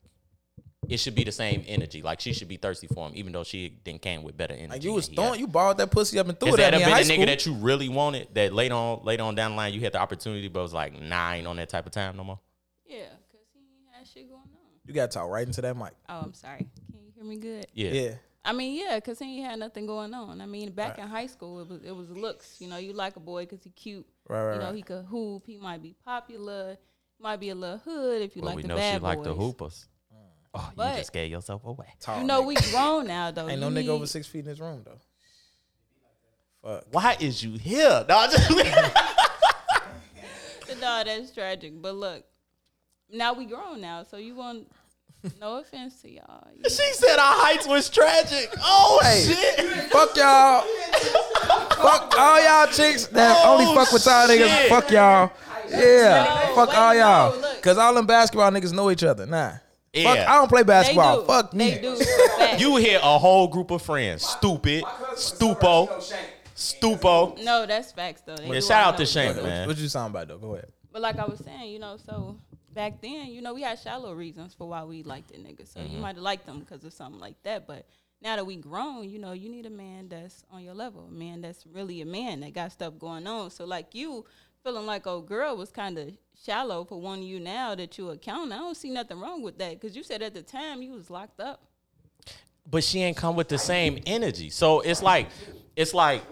[0.88, 3.44] it should be the same energy, like she should be thirsty for him, even though
[3.44, 4.70] she didn't came with better energy.
[4.70, 6.70] Like you was than throwing, you balled that pussy up and threw Has it at
[6.72, 7.24] that me ever in high been a school.
[7.24, 9.92] nigga that you really wanted that later on, later on down the line, you had
[9.92, 12.40] the opportunity, but was like, nah, I ain't on that type of time no more.
[12.86, 13.60] Yeah, cause he
[13.96, 14.48] had shit going on.
[14.84, 15.92] you gotta talk right into that mic.
[16.08, 16.66] Oh, I'm sorry.
[17.26, 17.66] Can you hear me good?
[17.72, 17.90] Yeah.
[18.08, 18.14] Yeah.
[18.44, 20.40] I mean, yeah, cause he ain't had nothing going on.
[20.40, 22.56] I mean, back in high school, it was it was looks.
[22.60, 24.06] You know, you like a boy cause he cute.
[24.28, 24.74] Right, right, you know, right.
[24.76, 25.44] he could hoop.
[25.46, 26.76] He might be popular.
[27.18, 29.02] Might be a little hood if you But like we the know bad she boys.
[29.02, 29.88] like the hoopers.
[30.14, 30.18] Mm.
[30.54, 31.86] Oh, But- you just gave yourself away.
[31.98, 32.46] Tall You know, nigga.
[32.46, 33.48] we grown now though.
[33.48, 35.00] ain't no nigga over six feet in this room though.
[36.62, 36.84] Fuck.
[36.92, 38.04] Why is you here?
[38.08, 38.50] No, I just
[40.80, 41.72] No, that's tragic.
[41.80, 42.24] But look,
[43.10, 44.70] now we grown now, so you want.
[45.40, 46.46] No offense to y'all.
[46.56, 48.52] You- she said our heights was tragic.
[48.62, 49.22] Oh Hey.
[49.26, 49.90] shit!
[49.92, 50.62] Fuck y'all.
[51.76, 54.48] fuck all y'all chicks that Oh, only fuck with y'all niggas.
[54.48, 54.68] shit.
[54.70, 55.30] Fuck y'all.
[55.68, 56.44] Yeah.
[56.48, 57.36] No, fuck wait, all y'all.
[57.40, 57.62] look.
[57.62, 59.26] Cause all them basketball niggas know each other.
[59.26, 59.50] Nah.
[59.50, 59.58] Fuck,
[59.92, 60.32] Yeah.
[60.32, 61.20] I don't play They basketball.
[61.22, 61.26] do.
[61.26, 61.70] Fuck me.
[61.72, 61.96] They do.
[62.38, 62.60] fact.
[62.60, 64.24] You hear a whole group of friends.
[64.26, 64.84] Stupid,
[65.14, 65.88] stupo,
[66.54, 67.42] stupo.
[67.42, 68.36] No, that's facts though.
[68.36, 69.06] They Yeah, do shout all out to know.
[69.06, 69.66] Shank, What, man.
[69.68, 70.38] what you sound about though?
[70.38, 70.66] Go ahead.
[70.92, 72.36] But like I was saying, you know, so
[72.76, 75.72] back then, you know, we had shallow reasons for why we liked the niggas.
[75.72, 75.92] So Mm-hmm.
[75.96, 77.66] you might have liked them because of something like that.
[77.66, 77.88] But
[78.22, 81.12] now that we grown, you know, you need a man that's on your level, a
[81.12, 83.50] man that's really a man that got stuff going on.
[83.50, 84.24] So like you
[84.62, 86.10] feeling like old girl was kind of
[86.44, 88.52] shallow for one you now that you account.
[88.52, 91.08] I don't see nothing wrong with that because you said at the time you was
[91.10, 91.62] locked up.
[92.68, 94.50] But she ain't come with the same energy.
[94.50, 95.28] So it's like,
[95.76, 96.22] it's like,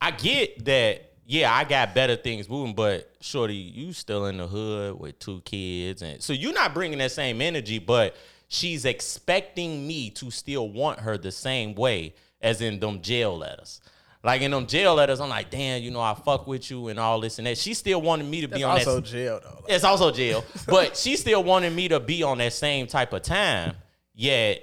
[0.00, 1.11] I get that.
[1.24, 5.40] Yeah, I got better things moving, but shorty, you still in the hood with two
[5.42, 7.78] kids, and so you're not bringing that same energy.
[7.78, 8.16] But
[8.48, 13.80] she's expecting me to still want her the same way as in them jail letters.
[14.24, 16.98] Like in them jail letters, I'm like, damn, you know, I fuck with you and
[16.98, 17.58] all this and that.
[17.58, 19.04] She still wanted me to be That's on also that.
[19.04, 19.60] jail though.
[19.62, 23.12] Like, It's also jail, but she still wanted me to be on that same type
[23.12, 23.74] of time.
[24.14, 24.62] Yet,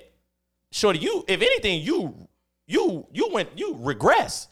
[0.71, 2.27] shorty, you, if anything, you,
[2.67, 4.47] you, you went, you regress.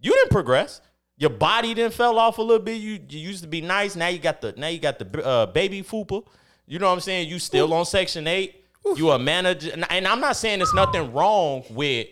[0.00, 0.80] You didn't progress.
[1.16, 2.74] Your body then fell off a little bit.
[2.80, 3.94] You, you used to be nice.
[3.96, 6.24] Now you got the, now you got the uh, baby fupa.
[6.66, 7.28] You know what I'm saying?
[7.28, 8.64] You still on Section Eight.
[8.96, 12.08] You a manager, and- and I'm not saying there's nothing wrong with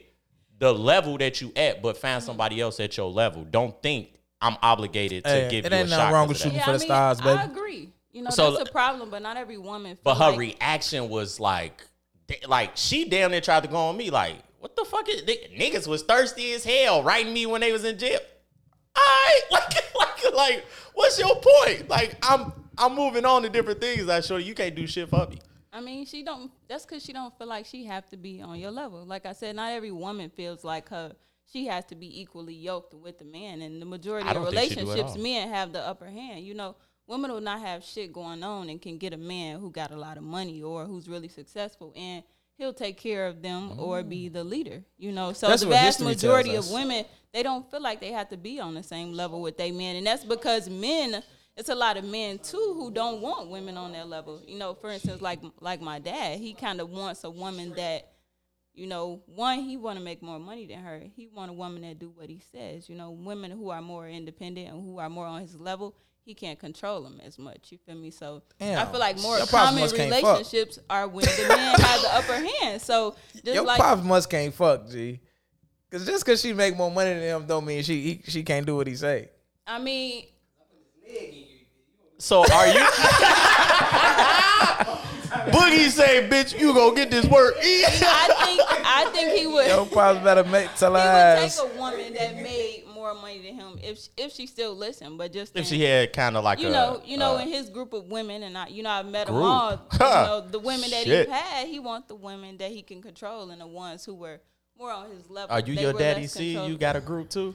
[0.58, 3.44] the level that you at, but find somebody else at your level.
[3.44, 4.08] Don't think
[4.40, 5.96] I'm obligated to Hey, give it you a ain't shot.
[5.98, 6.58] nothing wrong 'cause with of that.
[6.60, 7.38] shooting for the stars, baby.
[7.38, 7.92] I agree.
[8.12, 9.98] You know, So- that's a problem, but not every woman.
[10.02, 11.82] But her like, reaction was like,
[12.46, 14.08] like she damn near tried to go on me.
[14.10, 17.72] Like, what the fuck is they, niggas was thirsty as hell writing me when they
[17.72, 18.20] was in jail.
[18.96, 21.88] I like, like, like, what's your point?
[21.88, 24.08] Like, I'm, I'm moving on to different things.
[24.08, 25.38] I show you, you can't do shit for me.
[25.72, 26.50] I mean, she don't.
[26.68, 29.04] That's because she don't feel like she have to be on your level.
[29.06, 31.12] Like I said, not every woman feels like her.
[31.50, 34.70] She has to be equally yoked with the man, and the majority of don't think
[34.70, 36.44] she do at relationships, men have the upper hand.
[36.44, 36.76] You know,
[37.06, 39.96] women will not have shit going on and can get a man who got a
[39.96, 42.22] lot of money or who's really successful, and
[42.62, 44.84] he'll take care of them or be the leader.
[44.96, 48.28] You know, so That's the vast majority of women they don't feel like they have
[48.28, 51.22] to be on the same level with their men, and that's because men.
[51.54, 54.40] It's a lot of men too who don't want women on their level.
[54.46, 58.12] You know, for instance, like like my dad, he kind of wants a woman that,
[58.72, 61.02] you know, one he want to make more money than her.
[61.14, 62.88] He want a woman that do what he says.
[62.88, 65.94] You know, women who are more independent and who are more on his level.
[66.24, 67.70] He can't control them as much.
[67.72, 68.10] You feel me?
[68.10, 70.04] So I feel like more Your common must fuck.
[70.06, 72.80] relationships are when the man has the upper hand.
[72.80, 75.20] So just Your like pops must can't fuck, G.
[75.90, 78.64] Cause just cause she make more money than him don't mean she he, she can't
[78.64, 79.28] do what he say.
[79.66, 80.24] I mean,
[82.18, 82.80] So are you?
[85.52, 89.66] Boogie say, "Bitch, you gonna get this work." I think I think he would.
[89.66, 92.41] Your pops better make tell her he would take a woman that made
[93.12, 95.82] more money than him if she, if she still listened, but just if in- she
[95.82, 98.42] had kind of like you a, know, you know, uh, in his group of women,
[98.42, 99.46] and I, you know, I've met them Group.
[99.46, 99.70] all.
[99.92, 101.26] You know, the women that Shit.
[101.28, 104.40] he had, he want the women that he can control, and the ones who were
[104.78, 105.54] more on his level.
[105.54, 106.26] Are you They your daddy?
[106.26, 107.54] See, you got a group too.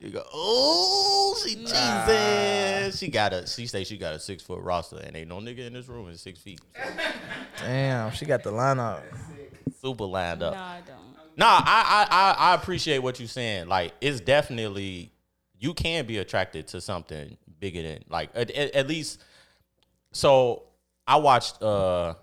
[0.00, 2.98] You go, oh, she Jesus.
[2.98, 3.46] She got a.
[3.46, 6.08] She say she got a six foot roster, and ain't no nigga in this room
[6.08, 6.60] is six feet.
[7.58, 9.02] Damn, she got the line up.
[9.80, 10.52] Super lined up.
[10.52, 10.64] No, up.
[10.66, 11.13] I don't.
[11.36, 13.68] Nah, I, I I appreciate what you're saying.
[13.68, 15.12] Like, it's definitely
[15.58, 19.20] you can be attracted to something bigger than like at, at, at least.
[20.12, 20.64] So
[21.06, 22.14] I watched uh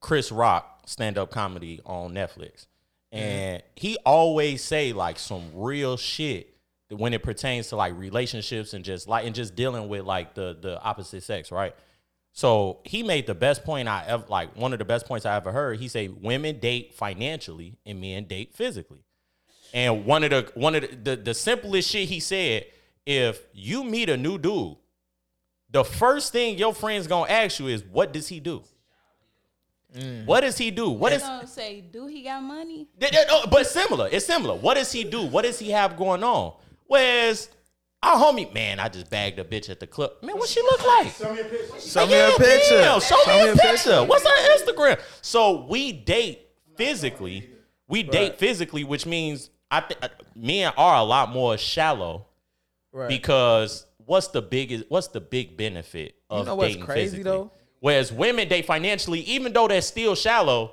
[0.00, 2.66] Chris Rock stand up comedy on Netflix,
[3.12, 6.54] and he always say like some real shit
[6.88, 10.56] when it pertains to like relationships and just like and just dealing with like the
[10.60, 11.74] the opposite sex, right?
[12.32, 15.36] So he made the best point I ever like one of the best points I
[15.36, 15.78] ever heard.
[15.78, 19.04] He said women date financially and men date physically.
[19.72, 22.66] And one of the one of the, the, the simplest shit he said,
[23.06, 24.76] if you meet a new dude,
[25.70, 28.62] the first thing your friend's gonna ask you is, what does he do?
[29.96, 30.24] Mm.
[30.24, 30.90] What does he do?
[30.90, 32.86] What They is gonna say, do he got money?
[32.98, 34.08] Th- th- no, but similar.
[34.10, 34.54] It's similar.
[34.54, 35.22] What does he do?
[35.22, 36.54] What does he have going on?
[36.86, 37.48] Whereas
[38.02, 40.12] our homie, man, I just bagged a bitch at the club.
[40.22, 41.12] Man, what she look like?
[41.12, 41.80] Show me a picture.
[41.80, 42.78] Show me Yeah, a picture.
[42.78, 44.04] damn, show, me a picture.
[44.04, 45.00] What's her Instagram?
[45.22, 47.50] So we date physically.
[47.88, 52.26] We date physically, which means I think uh, men are a lot more shallow
[52.92, 53.08] Right.
[53.08, 54.84] because what's the biggest?
[54.88, 57.22] What's the big benefit of know what's dating crazy, physically?
[57.24, 57.52] though?
[57.80, 60.72] Whereas women date financially, even though they're still shallow,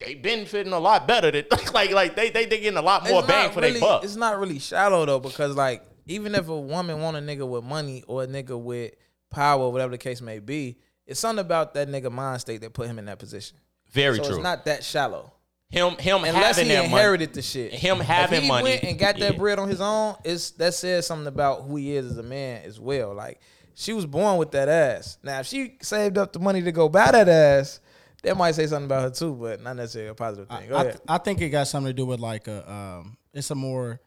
[0.00, 1.30] they benefiting a lot better.
[1.30, 3.80] Than like like they they they getting a lot more It's bang for really, their
[3.80, 4.04] buck.
[4.04, 7.62] It's not really shallow though, because like even if a woman want a nigga with
[7.64, 8.94] money or a nigga with
[9.30, 12.86] power, whatever the case may be, it's something about that nigga mind state that put
[12.86, 13.56] him in that position.
[13.92, 14.34] Very so true.
[14.34, 15.32] it's not that shallow.
[15.70, 16.92] him him Unless having he that money.
[16.94, 17.72] inherited the shit.
[17.72, 19.38] Him having if having he money went and got that yeah.
[19.38, 22.62] bread on his own, it's that says something about who he is as a man
[22.64, 23.14] as well.
[23.14, 23.40] Like
[23.74, 25.18] she was born with that ass.
[25.22, 27.80] Now if she saved up the money to go buy that ass,
[28.22, 30.68] that might say something about her too, but not necessarily a positive thing.
[30.68, 30.92] Go I, ahead.
[30.94, 34.00] th- I think it got something to do with like a um it's a more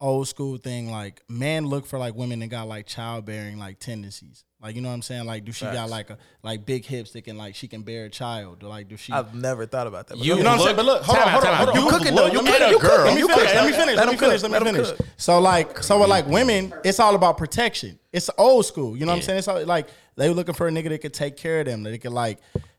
[0.00, 4.44] old school thing like men look for like women that got like childbearing like tendencies
[4.60, 7.12] like you know what i'm saying like do she got like a like big hips
[7.12, 9.86] that can like she can bear a child or like do she I've never thought
[9.86, 10.18] about that.
[10.18, 10.60] but You you know ahead.
[10.60, 10.76] what I'm saying?
[10.76, 11.84] But look, hold on, Time hold on, hold on.
[11.84, 12.26] You cooking though.
[12.26, 12.58] You let me cooking.
[12.58, 12.70] finish.
[12.70, 13.04] You cooking.
[13.04, 13.54] Let me You finish.
[13.54, 13.96] Let me finish.
[13.96, 14.42] Let Let me finish.
[14.42, 15.08] Let me finish.
[15.16, 16.32] So like, so with like mm-hmm.
[16.34, 17.98] women, it's all about protection.
[18.12, 18.96] It's old school.
[18.96, 19.38] You know what I'm saying?
[19.38, 21.82] It's all, like they were looking for a nigga that could take care of them,
[21.84, 22.38] that they could like,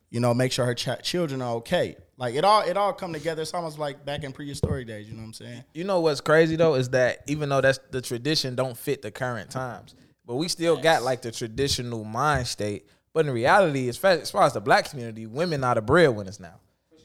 [0.10, 1.95] you know, make sure her ch- children are okay.
[2.17, 3.43] Like it all, it all come together.
[3.43, 5.08] It's almost like back in prehistoric days.
[5.08, 5.63] You know what I'm saying?
[5.73, 9.12] You know what's crazy though is that even though that's the tradition don't fit the
[9.12, 9.93] current times,
[10.25, 12.88] but we still got like the traditional mind state.
[13.13, 16.39] But in reality, as far, as far as the black community, women are the breadwinners
[16.39, 16.56] now.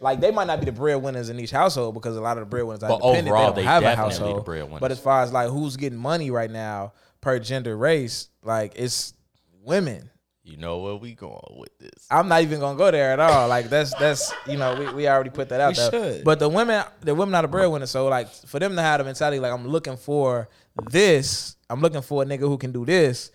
[0.00, 2.50] Like they might not be the breadwinners in each household because a lot of the
[2.50, 3.28] breadwinners are But independent.
[3.28, 4.44] overall, they they don't have a definitely the household.
[4.46, 4.80] breadwinners.
[4.80, 9.14] But as far as like who's getting money right now per gender race, like it's
[9.62, 10.08] women.
[10.44, 12.06] You know where we going with this?
[12.10, 13.46] I'm not even gonna go there at all.
[13.48, 15.90] Like that's that's you know we, we already put that out We there.
[15.90, 16.24] should.
[16.24, 17.90] But the women the women are the breadwinners.
[17.90, 20.48] So like for them to have the mentality like I'm looking for
[20.90, 23.30] this, I'm looking for a nigga who can do this.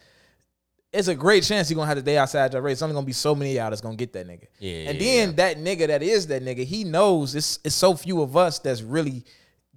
[0.91, 2.79] It's a great chance you're gonna have the day outside your race.
[2.79, 4.47] There's only gonna be so many of y'all that's gonna get that nigga.
[4.59, 7.93] Yeah, And yeah, then that nigga that is that nigga, he knows it's it's so
[7.95, 9.23] few of us that's really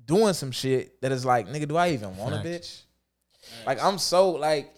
[0.04, 2.82] doing some shit that is like, nigga, do I even want a bitch?
[3.66, 4.74] Like I'm so like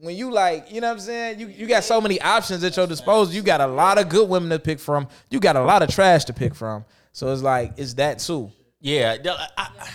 [0.00, 1.40] when you like, you know what I'm saying?
[1.40, 3.34] You you got so many options at your disposal.
[3.34, 5.08] You got a lot of good women to pick from.
[5.30, 6.84] You got a lot of trash to pick from.
[7.12, 8.50] So it's like it's that too.
[8.80, 9.16] Yeah,
[9.56, 9.90] I,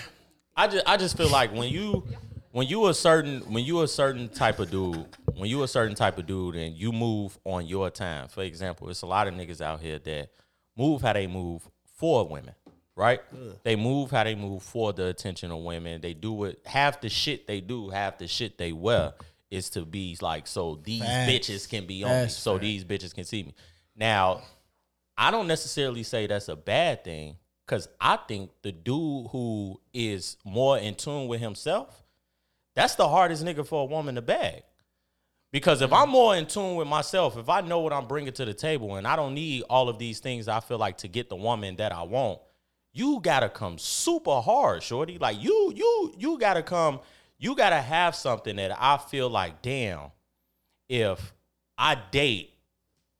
[0.55, 2.03] I just I just feel like when you
[2.51, 5.95] when you a certain when you a certain type of dude, when you a certain
[5.95, 8.27] type of dude and you move on your time.
[8.27, 10.29] For example, it's a lot of niggas out here that
[10.77, 11.61] move how they move
[11.95, 12.55] for women,
[12.95, 13.21] right?
[13.63, 16.01] They move how they move for the attention of women.
[16.01, 19.13] They do it half the shit they do, half the shit they wear
[19.53, 21.31] is to be like so these Facts.
[21.31, 23.53] bitches can be on me, so these bitches can see me.
[23.95, 24.41] Now,
[25.15, 30.37] I don't necessarily say that's a bad thing because I think the dude who is
[30.43, 32.03] more in tune with himself,
[32.75, 34.63] that's the hardest nigga for a woman to bag.
[35.51, 38.45] Because if I'm more in tune with myself, if I know what I'm bringing to
[38.45, 41.29] the table and I don't need all of these things I feel like to get
[41.29, 42.39] the woman that I want,
[42.91, 45.19] you gotta come super hard, shorty.
[45.19, 47.01] Like you, you, you gotta come.
[47.43, 50.11] You gotta have something that I feel like, damn,
[50.89, 51.33] if
[51.77, 52.51] I date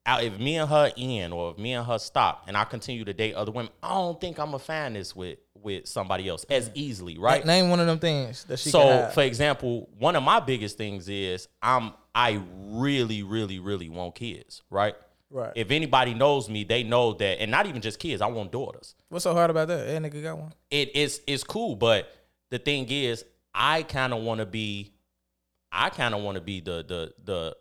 [0.05, 3.05] out if me and her end or if me and her stop and I continue
[3.05, 6.43] to date other women, I don't think I'm gonna find this with with somebody else
[6.49, 7.45] as easily, right?
[7.45, 11.07] Name one of them things that she so for example one of my biggest things
[11.07, 14.95] is i'm i really really really want kids right
[15.29, 15.53] Right.
[15.55, 18.93] if anybody knows me they know that and not even just kids i want daughters
[19.09, 19.87] What's so hard about that?
[19.87, 20.53] That nigga got one.
[20.69, 22.13] it is it's cool but
[22.51, 24.93] the thing is i kind of want to be
[25.71, 27.55] i kind of want to be the the the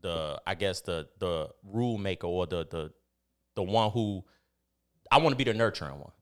[0.00, 2.92] the i guess the the rule maker or the the
[3.54, 4.24] the one who
[5.10, 6.12] i want to be the nurturing one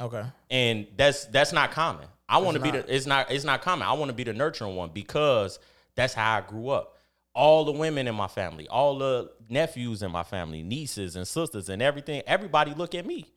[0.00, 0.24] Okay.
[0.50, 2.06] and that's that's not common.
[2.28, 3.86] I want to be the it's not it's not common.
[3.86, 5.58] I want to be the nurturing one because
[5.94, 6.96] that's how I grew up.
[7.34, 11.68] All the women in my family, all the nephews in my family, nieces and sisters
[11.68, 13.32] and everything, everybody look at me.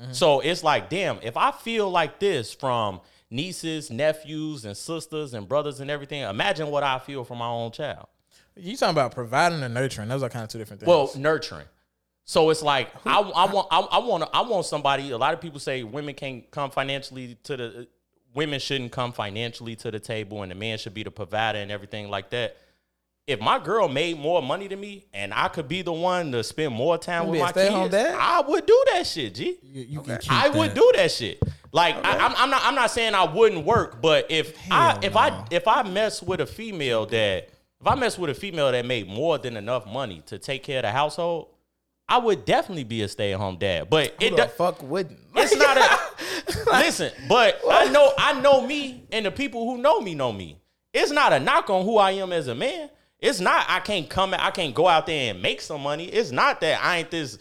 [0.00, 0.12] Mm-hmm.
[0.12, 5.48] So it's like, damn, if I feel like this from nieces, nephews, and sisters and
[5.48, 8.06] brothers and everything, imagine what I feel for my own child.
[8.54, 10.08] You talking about providing and nurturing?
[10.08, 10.88] Those are kind of two different things.
[10.88, 11.66] Well, nurturing.
[12.24, 15.10] So it's like I, I want I, I want I want somebody.
[15.10, 17.88] A lot of people say women can't come financially to the
[18.34, 21.70] women shouldn't come financially to the table, and the man should be the provider and
[21.70, 22.56] everything like that.
[23.26, 26.42] If my girl made more money than me, and I could be the one to
[26.42, 27.94] spend more time with be my kids.
[27.94, 29.34] I would do that shit.
[29.34, 29.58] G.
[29.62, 30.58] You, you can keep I that.
[30.58, 31.40] would do that shit.
[31.72, 32.60] Like I, I'm, I'm not.
[32.64, 36.40] I'm not saying I wouldn't work, but if I if I if I mess with
[36.40, 37.48] a female that
[37.80, 40.78] if I mess with a female that made more than enough money to take care
[40.78, 41.48] of the household,
[42.08, 43.88] I would definitely be a stay at home dad.
[43.88, 45.18] But Who it the fuck wouldn't?
[45.34, 47.10] it's not a listen.
[47.26, 50.58] But I know I know me, and the people who know me know me.
[50.92, 52.90] It's not a knock on who I am as a man.
[53.18, 56.04] It's not I can't come I can't go out there and make some money.
[56.04, 57.38] It's not that I ain't this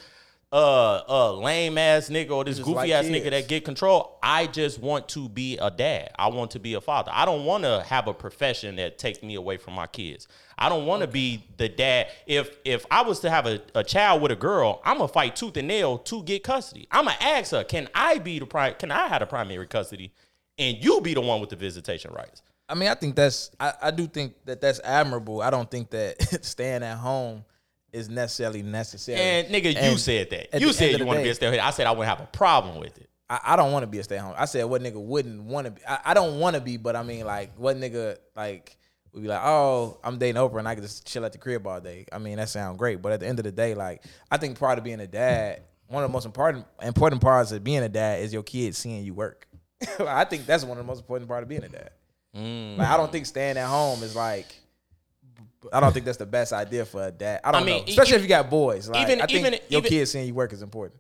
[0.54, 3.26] uh uh lame ass nigga or this goofy like ass kids.
[3.26, 4.20] nigga that get control.
[4.22, 6.12] I just want to be a dad.
[6.18, 7.12] I want to be a father.
[7.14, 10.28] I don't want to have a profession that takes me away from my kids.
[10.58, 12.08] I don't want to be the dad.
[12.28, 15.38] If if I was to have a, a child with a girl, I'm gonna fight
[15.38, 16.88] tooth and nail to get custody.
[16.92, 20.12] I'm gonna ask her, can I be the pri- can I have the primary custody,
[20.58, 22.42] and you be the one with the visitation rights?
[22.68, 25.42] I mean, I think that's I, I do think that that's admirable.
[25.42, 27.46] I don't think that staying at home
[27.94, 29.20] is necessarily necessary.
[29.20, 30.62] And nigga, you said that.
[30.62, 31.68] You said you want to be a stay at home.
[31.68, 33.10] I said I wouldn't have a problem with it.
[33.30, 34.36] I, I don't want to be a stay at home.
[34.38, 35.82] I said what nigga wouldn't want to be.
[35.88, 38.78] I, I don't want to be, but I mean like what nigga like
[39.14, 41.68] would be like, oh, I'm dating Oprah and I can just chill at the crib
[41.68, 42.06] all day.
[42.12, 44.60] I mean that sounds great, but at the end of the day, like I think
[44.60, 47.90] part of being a dad, one of the most important important parts of being a
[47.90, 49.48] dad is your kids seeing you work.
[50.00, 51.92] I think that's one of the most important part of being a dad.
[52.36, 52.78] Mm.
[52.78, 54.61] Like I don't think staying at home is like.
[55.72, 57.42] I don't think that's the best idea for a dad.
[57.44, 58.90] I don't I mean, know, especially e- if you got boys.
[58.90, 61.00] Like, even- I think even- your even- kids seeing you work is important.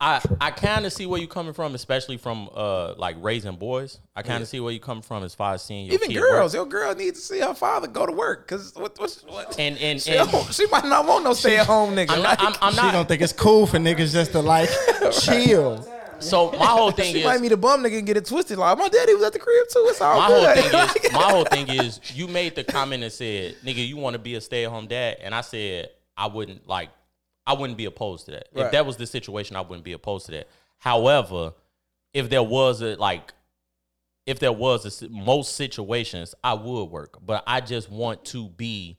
[0.00, 4.00] I I kind of see where you're coming from, especially from uh like raising boys.
[4.16, 6.18] I kind of see where you come from as far as seeing your Even kid
[6.20, 6.58] girls, work.
[6.58, 9.56] your girl needs to see her father go to work because what, what's what?
[9.58, 12.10] and and, she, and don't- she might not want no stay at home nigga.
[12.10, 12.40] I'm not.
[12.42, 14.68] I'm, I'm She don't think it's cool for niggas just to like
[15.22, 15.86] chill.
[16.18, 18.58] So my whole thing she is might meet a bum nigga and get it twisted.
[18.58, 19.86] Like my daddy was at the crib too.
[19.88, 20.56] It's all my whole good.
[20.56, 24.14] thing is my whole thing is you made the comment and said, "Nigga, you want
[24.14, 26.90] to be a stay at home dad," and I said I wouldn't like.
[27.46, 28.48] I wouldn't be opposed to that.
[28.54, 30.48] If that was the situation, I wouldn't be opposed to that.
[30.78, 31.52] However,
[32.14, 33.34] if there was a like,
[34.24, 38.96] if there was a most situations, I would work, but I just want to be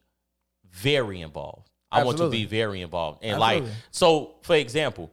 [0.69, 1.69] very involved.
[1.91, 5.11] I want to be very involved, and like, so for example,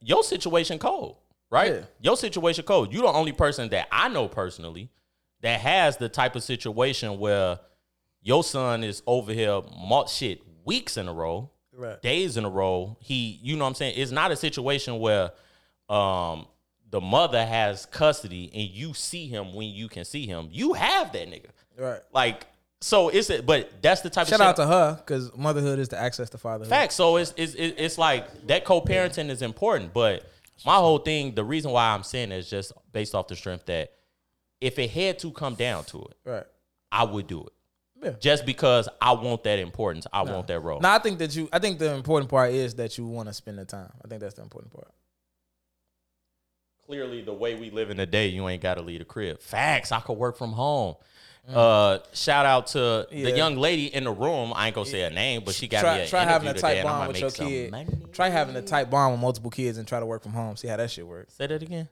[0.00, 1.16] your situation cold,
[1.50, 1.72] right?
[1.72, 1.80] Yeah.
[2.00, 2.92] Your situation cold.
[2.92, 4.90] You're the only person that I know personally
[5.42, 7.58] that has the type of situation where
[8.22, 12.00] your son is over here mo- shit weeks in a row, Right.
[12.02, 12.96] days in a row.
[13.00, 13.94] He, you know what I'm saying?
[13.96, 15.30] It's not a situation where
[15.88, 16.46] um
[16.90, 20.48] the mother has custody and you see him when you can see him.
[20.50, 21.50] You have that nigga.
[21.78, 22.00] Right.
[22.12, 22.46] Like
[22.80, 25.78] so it's a, but that's the type Shout of shout out to her because motherhood
[25.78, 26.68] is the access to fatherhood.
[26.70, 26.94] Facts.
[26.94, 30.24] So it's, it's it's like that co-parenting is important, but
[30.64, 33.92] my whole thing, the reason why I'm saying is just based off the strength that
[34.60, 36.44] if it had to come down to it, Right.
[36.90, 37.52] I would do it.
[38.02, 38.10] Yeah.
[38.20, 40.78] Just because I want that importance, I want that role.
[40.80, 41.48] No, I think that you.
[41.52, 43.92] I think the important part is that you want to spend the time.
[44.04, 44.92] I think that's the important part.
[46.86, 49.40] Clearly, the way we live in the day, you ain't got to leave the crib.
[49.40, 49.90] Facts.
[49.92, 50.94] I could work from home.
[51.48, 53.06] Uh, shout out to Mm.
[53.10, 53.24] Yeah.
[53.30, 54.52] the young lady in the room.
[54.54, 56.54] I ain't gonna say her name, but she got me try, an try having a
[56.54, 57.70] tight bond with your kid.
[57.70, 57.88] money.
[58.12, 60.56] Try having a tight bond with multiple kids and try to work from home.
[60.56, 61.34] See how that shit works.
[61.34, 61.88] Say that again.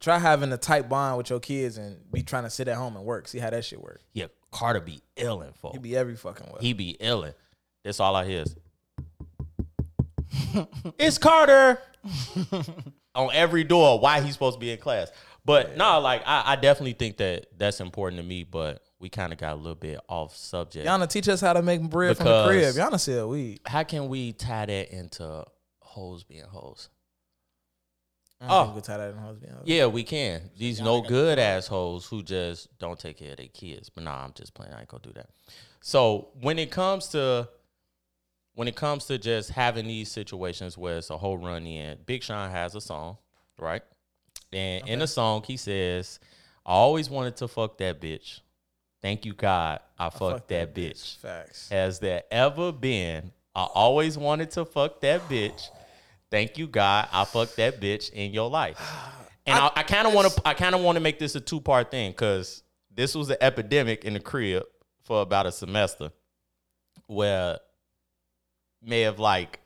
[0.00, 2.96] Try having a tight bond with your kids and be trying to sit at home
[2.96, 3.28] and work.
[3.28, 4.04] See how that shit works.
[4.14, 5.72] Yeah, Carter be illin' for.
[5.72, 6.58] He be every fucking way.
[6.60, 7.34] He be illin'.
[7.84, 8.42] That's all I hear.
[8.42, 8.56] Is,
[10.98, 11.80] it's Carter
[13.14, 13.98] on every door.
[14.00, 15.10] Why he's supposed to be in class?
[15.44, 18.44] But no, like I, I definitely think that that's important to me.
[18.44, 20.86] But we kind of got a little bit off subject.
[20.86, 22.74] Yana teach us how to make bread from the crib.
[22.74, 23.60] Because- Yana sell weed.
[23.66, 25.44] How can we tie that into
[25.80, 26.88] hoes being hoes?
[28.40, 28.72] I Oh.
[28.74, 29.62] we tie that in hoes being hoes.
[29.66, 30.50] Yeah, we can.
[30.56, 33.88] These no good assholes who just don't take care of their kids.
[33.88, 34.72] But nah, I'm just playing.
[34.72, 35.30] I ain't gonna do that.
[35.80, 37.48] So when it comes to
[38.54, 42.24] when it comes to just having these situations where it's a whole run in, Big
[42.24, 43.16] Sean has a song,
[43.58, 43.82] right?
[44.52, 46.18] And in the song he says,
[46.66, 48.40] I always wanted to fuck that bitch.
[49.00, 51.16] Thank you God I, fucked that, bitch.
[51.18, 51.68] Facts.
[51.70, 53.32] Has there ever been?
[53.54, 55.68] I always wanted to fuck that bitch.
[56.30, 57.08] Thank you, God.
[57.12, 58.78] I fucked that bitch in your life.
[59.46, 60.42] And I, I kind of want to.
[60.44, 62.62] I kind of want to make this a two part thing because
[62.94, 64.64] this was an epidemic in the crib
[65.04, 66.10] for about a semester,
[67.06, 67.58] where
[68.82, 69.60] may have like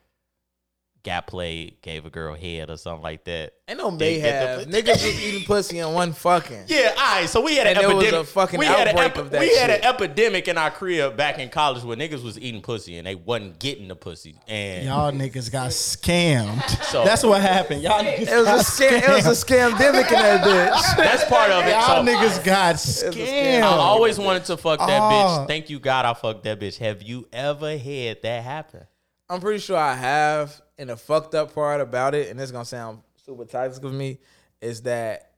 [1.04, 3.54] got played, gave a girl head or something like that.
[3.66, 4.70] Ain't no Didn't may get have.
[4.70, 6.64] the- Niggas was eating pussy and one fucking.
[6.68, 7.28] Yeah, all right.
[7.28, 8.26] So we had an And there was a epidemic.
[8.28, 11.16] fucking we had an outbreak epi- of that We had an epidemic in our crib
[11.16, 14.36] back in college where niggas was eating pussy and they wasn't getting the pussy.
[14.46, 16.62] And Y'all niggas got scammed.
[16.92, 17.82] So- That's what happened.
[17.82, 19.08] Y'all niggas It was got a scam.
[19.08, 20.96] It was a scamdemic in that bitch.
[20.96, 21.70] that's part of it.
[21.70, 23.62] Y'all So, niggas got scammed.
[23.62, 25.10] I always wanted to fuck that Oh.
[25.44, 25.46] bitch.
[25.48, 26.78] Thank you, God, I fucked that bitch.
[26.78, 28.86] Have you ever had that happen?
[29.30, 30.60] I'm pretty sure I have.
[30.82, 34.18] And the fucked up part about it, and it's gonna sound super toxic of me,
[34.60, 35.30] is that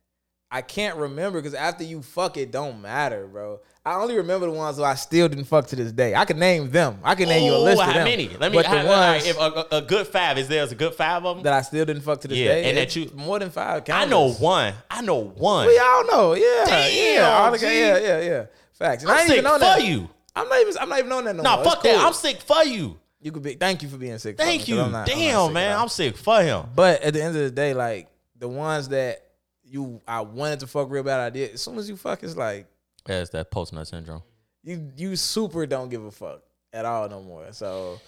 [0.50, 3.60] I can't remember because after you fuck, it don't matter, bro.
[3.84, 6.14] I only remember the ones who I still didn't fuck to this day.
[6.14, 6.98] I can name them.
[7.04, 8.04] I can name you a Ooh, list of how them.
[8.04, 8.28] many?
[8.40, 8.56] Let me.
[8.56, 10.62] But how- the all right, ones if a, a, good five is there?
[10.64, 11.44] Is a good five of them?
[11.44, 13.82] that I still didn't fuck to this Yeah, day, and that you- more than five.
[13.90, 14.72] I know one.
[14.90, 15.66] I know one.
[15.66, 18.46] We all know, yeah, Damn, yeah, all the- yeah, yeah, yeah.
[18.72, 19.02] Facts.
[19.02, 19.84] And I I'm ain't sick even on for that.
[19.84, 20.08] you.
[20.34, 20.74] I'm not even.
[20.80, 21.64] I'm not even on that no Nah, more.
[21.66, 22.06] fuck It's that.
[22.06, 22.98] I'm sick for you.
[23.24, 23.54] You could be.
[23.54, 24.36] Thank you for being sick.
[24.36, 24.80] Thank me, you.
[24.82, 25.78] I'm not- I'm Damn, sick man.
[25.80, 26.66] I'm sick for him.
[26.76, 28.08] But at the end of the day, like
[28.38, 29.22] the ones that
[29.64, 31.54] you I wanted to fuck real bad, I did.
[31.54, 32.66] As soon as you fuck, it's like
[33.08, 34.22] Yeah, it's that post nut syndrome.
[34.62, 37.50] you you super don't give a fuck at all no more.
[37.52, 37.98] So,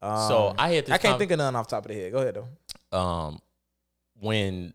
[0.00, 1.88] um, So I had this I can't con- think of none off the top of
[1.88, 2.12] the head.
[2.12, 2.36] Go ahead
[2.90, 2.96] though.
[2.96, 3.40] um
[4.20, 4.72] when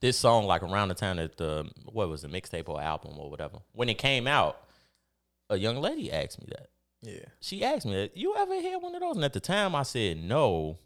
[0.00, 3.30] this song like around the time that the what was the mixtape or album or
[3.30, 4.60] whatever when it came out
[5.50, 6.68] a young lady asked me that
[7.04, 7.24] Yeah.
[7.40, 10.16] she asked me you ever had one of those and at the time i said
[10.22, 10.78] no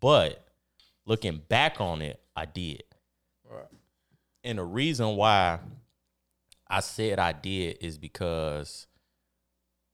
[0.00, 0.44] but
[1.06, 2.82] looking back on it i did
[3.48, 3.66] Right.
[4.44, 5.58] and the reason why
[6.68, 8.86] i said i did is because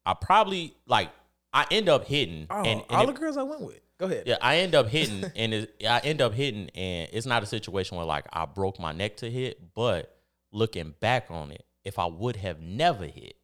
[0.07, 1.11] i probably like
[1.53, 3.81] i end up hitting Oh, and, and all it- the girls I went with.
[3.97, 4.25] Go ahead.
[4.27, 7.47] yeah, I end up hitting, and it, I end up hitting, and it's not a
[7.47, 10.17] situation where like I broke my neck to hit, but
[10.51, 13.35] looking back on it, if I would have never hit,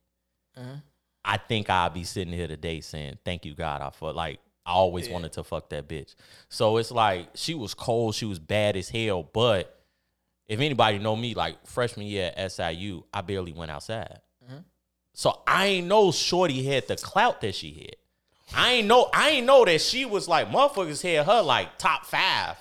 [0.59, 0.83] Mhm.
[1.25, 4.73] I think I'd be sitting here today saying, "Thank you, God, I fuck." Like I
[4.73, 5.15] always Yeah.
[5.15, 6.15] wanted to fuck that bitch.
[6.49, 9.77] So it's like she was cold, she was bad as hell, but
[10.49, 14.21] if anybody know me, like freshman year at SIU, I barely went outside.
[14.45, 14.65] Mhm.
[15.15, 17.97] So I ain't know Shorty had the clout that she had.
[18.57, 22.05] I ain't know I ain't know that she was like motherfuckers had her like top
[22.07, 22.57] five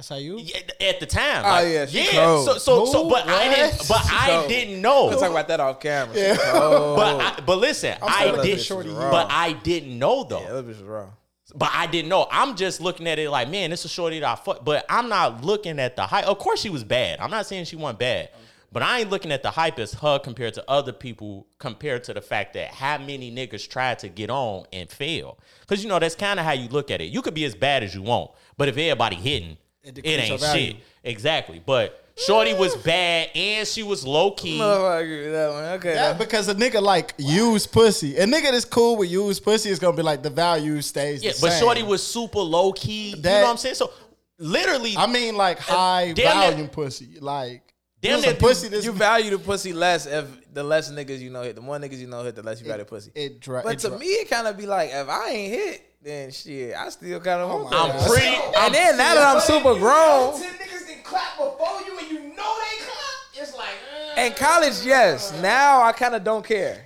[0.00, 0.38] SIU.
[0.40, 1.44] Yeah, at the time.
[1.44, 2.10] Oh, Like, yeah, she yeah.
[2.24, 2.46] cold.
[2.46, 3.10] So so so, Who?
[3.10, 3.88] but I didn't.
[3.88, 4.48] But She I cold.
[4.48, 5.06] didn't know.
[5.06, 6.16] We'll talk about that off camera.
[6.16, 6.36] Yeah.
[6.46, 8.58] Oh, But I, but listen, I'm I still did.
[8.58, 9.10] bitch shorty was raw.
[9.10, 10.40] But I didn't know though.
[10.40, 11.06] yeah, that bitch was raw.
[11.54, 12.26] But I didn't know.
[12.30, 14.64] I'm just looking at it like, man, this is shorty that I fuck.
[14.64, 16.24] But I'm not looking at the hype.
[16.26, 17.20] Of course, she was bad.
[17.20, 18.30] I'm not saying she wasn't bad.
[18.72, 22.14] But I ain't looking at the hype as her compared to other people, compared to
[22.14, 25.38] the fact that how many niggas tried to get on and fail.
[25.60, 27.04] Because, you know, that's kind of how you look at it.
[27.04, 28.32] You could be as bad as you want.
[28.58, 29.56] But if everybody hitting,
[29.86, 30.66] It it, ain't your value.
[30.72, 30.76] shit.
[31.04, 31.62] Exactly.
[31.64, 34.58] But Shorty was bad and she was low key.
[34.58, 35.64] No, I agree with that one.
[35.78, 35.94] Okay.
[35.94, 36.18] Yeah, though.
[36.18, 38.16] because a nigga like used pussy.
[38.16, 41.22] A nigga that's cool with used pussy is gonna be like the value stays.
[41.22, 41.60] Yeah, the but same.
[41.62, 43.10] Shorty was super low key.
[43.10, 43.74] you know what I'm saying?
[43.76, 43.92] So
[44.38, 47.18] literally, I mean, like uh, high damn near- volume pussy.
[47.20, 47.62] Like
[48.00, 48.68] Damn damn some near- pussy.
[48.68, 51.54] This you value the pussy less if the less niggas you know hit.
[51.54, 53.10] The more niggas you know hit, the less you value the pussy.
[53.14, 55.52] it dra- but it to dra- me, it kind of be like if I ain't
[55.54, 57.96] hit, then shit, I still kind of want my that.
[58.02, 58.36] I'm pretty.
[58.58, 62.18] And then now that I'm super grown, Ten niggas did clap before you and you
[62.34, 63.38] know they clap.
[63.38, 63.68] It's like,
[64.16, 65.32] uh, in college, yes.
[65.42, 66.84] Now I kind of don't care.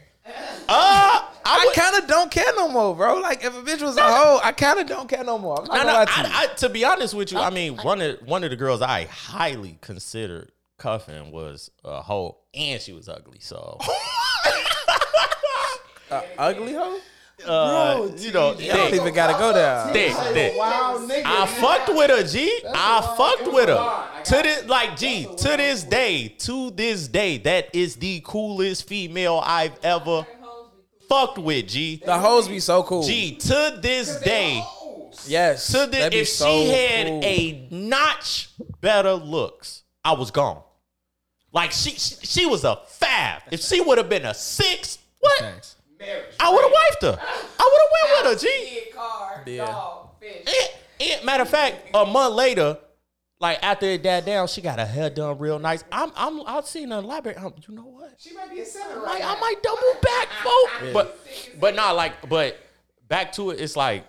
[0.68, 3.16] uh I kind of don't care no more, bro.
[3.16, 5.60] Like if a bitch was a hoe, I kind of don't care no more.
[5.60, 6.26] I'm not No, gonna no, lie to you.
[6.34, 8.80] I, I, to be honest with you, I mean, one of one of the girls
[8.82, 13.38] I highly considered cuffing was a hoe, and she was ugly.
[13.40, 13.78] So,
[16.10, 16.98] A ugly hoe?
[17.46, 19.92] Uh, you know, You don't even gotta go there.
[19.92, 20.54] thick, thick.
[20.58, 22.62] I fucked with her, G.
[22.74, 24.22] I fucked with her.
[24.24, 29.42] To this, like, G, to this day, to this day, that is the coolest female
[29.44, 30.26] I've ever
[31.08, 32.02] fucked with, G.
[32.04, 33.02] The hoes be so cool.
[33.02, 34.62] G, to this day,
[35.26, 35.66] yes.
[35.72, 37.20] to this, if so she had cool.
[37.24, 40.62] a notch better looks, I was gone.
[41.52, 43.42] Like she she, she was a five.
[43.50, 45.74] If she would have been a six, what?
[46.00, 46.36] Facts.
[46.40, 47.22] I would have wifed her.
[47.58, 48.90] I would have went with her, G.
[48.94, 49.66] car, Yeah.
[49.66, 50.46] dog, fish.
[51.00, 52.78] And, and matter of fact, a month later,
[53.38, 55.84] like after it died down, she got her hair done real nice.
[55.92, 57.38] I'm I'm I've seen her in the library.
[57.38, 58.14] I'm, you know what?
[58.18, 60.92] She might be a seven Like right I might double back, folks.
[60.92, 61.18] But
[61.60, 62.58] but not like but
[63.08, 63.60] back to it.
[63.60, 64.04] It's like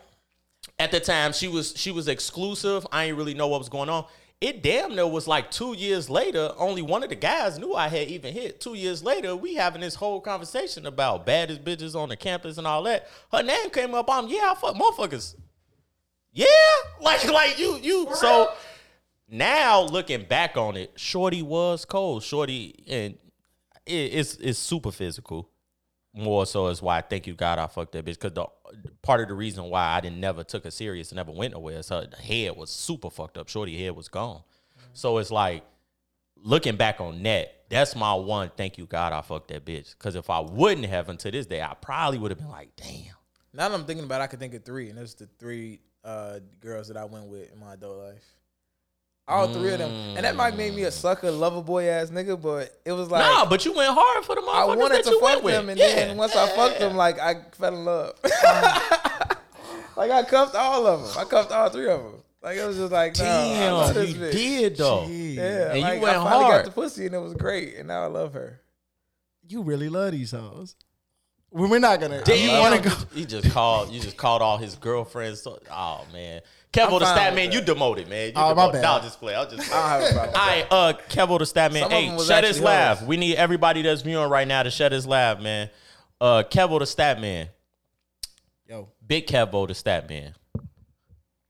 [0.79, 2.85] at the time she was she was exclusive.
[2.91, 4.05] I ain't really know what was going on.
[4.41, 6.51] It damn near was like two years later.
[6.57, 8.59] Only one of the guys knew I had even hit.
[8.59, 12.65] Two years later, we having this whole conversation about baddest bitches on the campus and
[12.65, 13.07] all that.
[13.31, 14.09] Her name came up.
[14.09, 15.35] I'm yeah, I fuck motherfuckers.
[16.33, 16.47] Yeah,
[17.01, 18.51] like like you you so
[19.29, 22.23] now looking back on it, Shorty was cold.
[22.23, 23.19] Shorty and
[23.85, 25.49] it, it's it's super physical.
[26.13, 28.47] More so is why I thank you God I fucked that bitch because the
[29.01, 31.79] part of the reason why I didn't never took her serious and never went nowhere
[31.79, 33.47] is her head was super fucked up.
[33.47, 34.41] Shorty head was gone.
[34.93, 35.63] So it's like
[36.35, 39.93] looking back on that, that's my one thank you God I fucked that bitch.
[39.97, 43.15] Because if I wouldn't have until this day, I probably would have been like, damn.
[43.53, 45.79] Now that I'm thinking about it, I could think of three, and it's the three
[46.03, 48.23] uh, girls that I went with in my adult life.
[49.27, 49.91] All three of them.
[50.17, 50.91] And that might make me a mm.
[50.91, 54.35] sucker, lover boy ass nigga, but it was like nah, but you went hard for
[54.35, 55.53] the I wanted that to you fuck with.
[55.53, 55.95] them, and yeah.
[55.95, 58.21] then once I fucked them, like I fell in love.
[58.21, 59.37] Mm.
[59.95, 61.11] like I cuffed all of them.
[61.17, 62.21] I cuffed all three of them.
[62.41, 64.31] Like it was just like, nah, I love Damn, this you bitch.
[64.31, 65.07] did though.
[65.07, 66.55] Yeah, And you went I finally hard.
[66.55, 68.59] got the pussy, and it was great, and now I love her.
[69.47, 70.75] You really love these hoes.
[71.51, 72.23] Well, we're not gonna.
[72.23, 72.95] Damn, You want to go?
[73.13, 73.91] He just called.
[73.91, 75.41] You just called all his girlfriends.
[75.41, 76.41] So, oh man,
[76.73, 78.27] Kevo the stat man, you demoted, man.
[78.27, 78.81] You Oh, my bad.
[78.81, 79.35] No, I'll just play.
[79.35, 79.77] I'll just play.
[79.77, 80.35] I don't have a problem.
[80.41, 81.83] All right, uh, Kevo the stat man.
[81.83, 83.03] Some Hey, shut his laugh.
[83.03, 85.69] We need everybody that's viewing right now to shut his laugh, man.
[86.21, 87.49] Uh, Kevo the stat man,
[88.69, 90.33] Yo, big Kevo the stat man.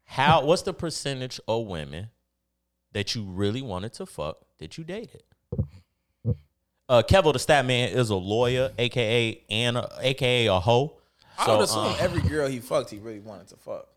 [0.06, 0.44] How?
[0.44, 2.10] What's the percentage of women
[2.92, 5.24] that you really wanted to fuck that you dated?
[6.90, 10.98] Uh, Kevo the stat man is a lawyer, aka and aka a hoe.
[11.38, 13.88] I So, would assume um, every girl he fucked, he really wanted to fuck.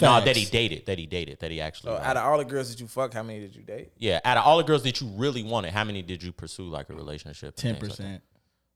[0.00, 1.90] No, that he dated, that he dated, that he actually.
[1.90, 2.06] Oh, so liked.
[2.08, 3.92] out of all the girls that you fucked, how many did you date?
[3.96, 6.64] yeah, out of all the girls that you really wanted, how many did you pursue
[6.68, 7.56] like a relationship?
[7.56, 8.22] ten and things like percent.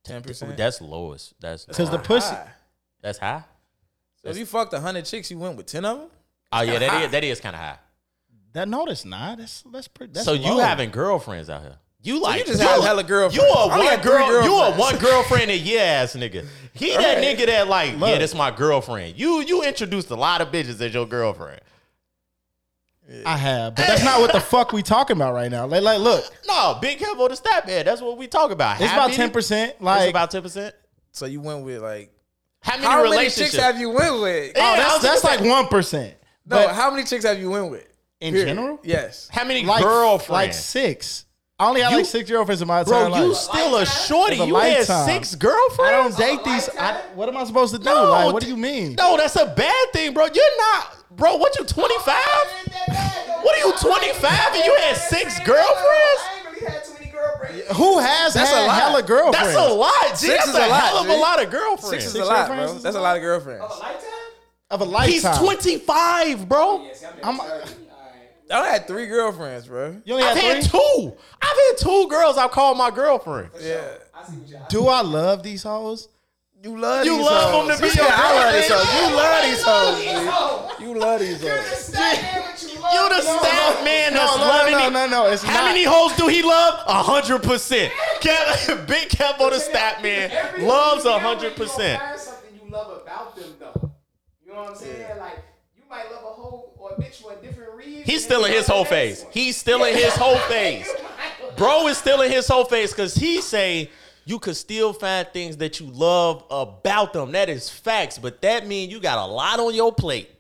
[0.04, 0.56] Ten percent.
[0.56, 1.34] That's lowest.
[1.40, 2.34] That's Because the pussy.
[3.00, 3.44] that's high.
[4.22, 6.08] So if you fucked hundred chicks, you went with ten of them.
[6.52, 7.78] Oh yeah, that is that is kind of high.
[8.52, 9.38] That no, that's not.
[9.38, 10.12] That's that's pretty.
[10.12, 11.76] That's so you having girlfriends out here?
[12.04, 13.36] You like you just have hella girlfriends.
[13.36, 14.44] You a I only one girl.
[14.44, 16.46] You a one girlfriend a year ass nigga.
[16.74, 19.18] He that nigga that like yeah, that's my girlfriend.
[19.18, 21.60] You you introduced a lot of bitches as your girlfriend.
[23.26, 25.66] I have, but that's not what the fuck we talking about right now.
[25.66, 27.84] Like, like look, No, big Kevo the stat man.
[27.84, 28.80] That's what we talk about.
[28.80, 29.72] it's How about ten percent.
[29.72, 30.74] It's Like, about ten percent.
[31.12, 32.12] So you went with like
[32.60, 34.52] How many how many chicks have you went with?
[34.56, 36.14] oh, Yeah, that's that's like one percent.
[36.46, 37.86] no, But how many chicks have you went with?
[38.20, 38.54] in Period.
[38.56, 39.28] general, Yes.
[39.30, 40.30] How many like girlfriends?
[40.30, 41.24] like six.
[41.58, 44.34] I only had You- like six girlfriends in my Bro, entire you still a shorty.
[44.40, 45.80] Of a You had six girlfriends.
[45.80, 46.68] I don't date these.
[46.76, 47.84] I, what am I supposed to do?
[47.84, 48.96] No, like, what do you mean?
[48.98, 50.24] No, that's a bad thing, bro.
[50.34, 51.36] You're not, bro.
[51.36, 52.14] What you 25?
[53.42, 55.78] What are you 25 and you had six girlfriends?
[55.86, 57.76] I ain't really had too many girlfriends.
[57.76, 58.82] Who has That's a had lot.
[58.82, 59.54] hella girlfriends?
[59.54, 60.14] That's a lot, G.
[60.16, 61.20] Six that's is a, a lot, hell of a G.
[61.20, 61.88] lot of girlfriends.
[61.90, 62.74] Six is Six a lot, bro.
[62.78, 63.62] That's a a lot of girlfriends.
[63.64, 64.10] Of a lifetime?
[64.70, 65.12] of a lifetime.
[65.12, 66.84] He's 25, bro.
[67.22, 67.40] I'm-
[68.50, 70.00] I done had three girlfriends, bro.
[70.04, 71.12] You only I've had had two.
[71.42, 73.50] I've had two girls I've called my girlfriend.
[73.60, 73.80] Yeah.
[74.14, 74.66] I see what y'all.
[74.68, 76.08] Do I love these hoes?
[76.62, 77.68] You love You these love hoes.
[77.68, 78.90] them to be Yeah, your I love these girlfriend.
[78.90, 79.10] hoes.
[79.10, 79.98] You love these hoes.
[80.78, 81.70] These You love these You're hoes.
[81.70, 82.92] just standing with you love.
[82.94, 84.90] You the these stat man that's No, no, loving no, it.
[84.92, 85.64] no, no, it's How not.
[85.66, 86.84] many hoes do he love?
[86.86, 87.92] A hundred percent.
[88.20, 90.30] Kev- Big Kevo the stat man
[90.66, 92.00] loves a hundred get with, you percent.
[92.02, 93.92] gonna something you love about them, though.
[94.46, 95.18] You know what I'm saying?
[95.18, 95.42] Like, you
[95.94, 98.02] might love a hoe or a bitch for a different reason.
[98.04, 99.22] He's still in his whole the phase.
[99.22, 99.32] one.
[99.32, 100.86] He's still in his whole phase.
[100.86, 103.90] You might love- Bro is still in his whole phase because he say
[104.24, 107.32] you could still find things that you love about them.
[107.32, 110.30] That is facts, but that mean you got a lot on your plate.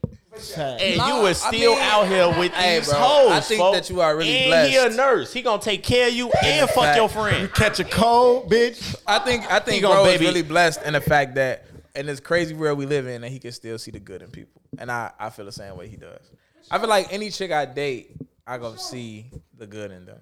[0.56, 3.30] And Nah, you is I still mean- out here with Hey, these bro, hoes.
[3.32, 3.76] I think folks.
[3.78, 5.32] that you are really and he a nurse.
[5.32, 6.96] He gonna take care of you and fuck fact.
[6.96, 7.42] your friend.
[7.42, 8.96] You catch a cold, bitch.
[9.06, 11.64] I think I think gonna bro baby- is really blessed in the fact that
[11.94, 14.30] in this crazy world we live in and he can still see the good in
[14.30, 14.60] people.
[14.78, 16.30] And I, I feel the same way he does.
[16.70, 18.16] I feel like any chick I date,
[18.46, 19.26] I go see
[19.56, 20.20] the good in them.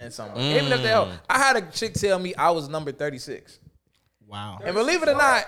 [0.00, 1.18] And some even if they Mm.
[1.28, 3.60] I had a chick tell me I was number 36.
[4.26, 4.58] Wow.
[4.64, 5.46] And believe it or not,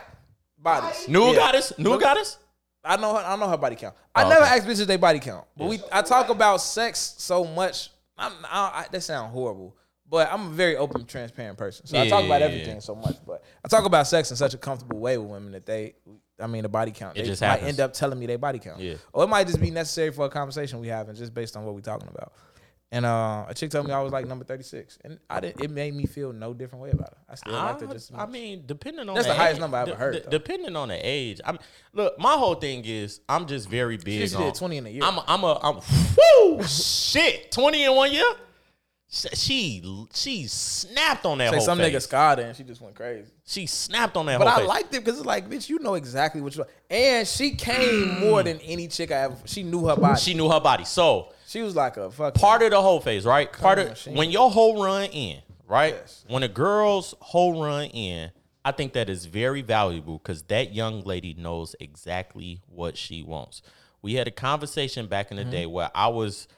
[0.58, 1.08] bodies.
[1.08, 1.34] New Yeah.
[1.36, 2.38] goddess, new goddess.
[2.84, 3.94] I know her, I know her body count.
[4.14, 4.56] I Oh, never okay.
[4.56, 7.90] ask bitches they body count, but we I talk about sex so much.
[8.16, 9.74] I'm, I, I, that sound horrible,
[10.14, 11.86] but I'm a very open, transparent person.
[11.86, 13.16] So I talk about everything so much.
[13.26, 15.94] But I talk about sex in such a comfortable way with women that they,
[16.40, 17.16] I mean, the body count.
[17.16, 17.68] It they just might happens.
[17.70, 18.94] end up telling me their body count, Yeah.
[19.12, 21.74] or it might just be necessary for a conversation we having just based on what
[21.74, 22.32] we're talking about.
[22.92, 25.64] And uh, a chick told me I was like number 36, and I didn't.
[25.64, 27.18] It made me feel no different way about it.
[27.28, 28.10] I still liked her just.
[28.12, 28.28] as I, much.
[28.30, 30.30] mean, depending on That's the, highest age- number I've ever de- heard, de- though.
[30.30, 31.58] depending on the age, I'm
[31.92, 32.16] look.
[32.20, 35.02] My whole thing is I'm just very big she on did 20 in a year.
[35.02, 35.76] I'm a, I'm a I'm
[36.58, 38.22] whoo shit twenty in one year.
[39.08, 42.96] She she snapped on that Say whole some nigga scarred her and she just went
[42.96, 43.30] crazy.
[43.44, 44.68] She snapped on that But I face.
[44.68, 46.60] liked it because it's like, bitch, you know exactly what you.
[46.62, 46.70] Want.
[46.90, 49.36] And she came more than any chick I ever.
[49.44, 50.20] She knew her body.
[50.20, 50.84] She, knew her body.
[50.84, 53.52] So she was like a fucking part of the whole phase, right?
[53.52, 54.16] Part of machine.
[54.16, 55.94] when your whole run in, right?
[55.94, 56.24] Yes.
[56.26, 58.32] When a girl's whole run in,
[58.64, 63.62] I think that is very valuable because that young lady knows exactly what she wants.
[64.00, 65.50] We had a conversation back in the mm-hmm.
[65.50, 66.48] day where I was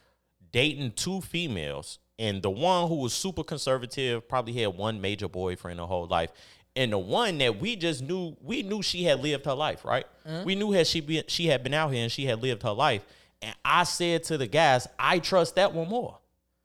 [0.53, 5.78] dating two females, and the one who was super conservative probably had one major boyfriend
[5.80, 6.30] her whole life.
[6.74, 10.06] And the one that we just knew, we knew she had lived her life, right?
[10.28, 10.44] Mm-hmm.
[10.44, 12.72] We knew that she be, she had been out here and she had lived her
[12.72, 13.02] life.
[13.40, 16.18] And I said to the guys, I trust that one more.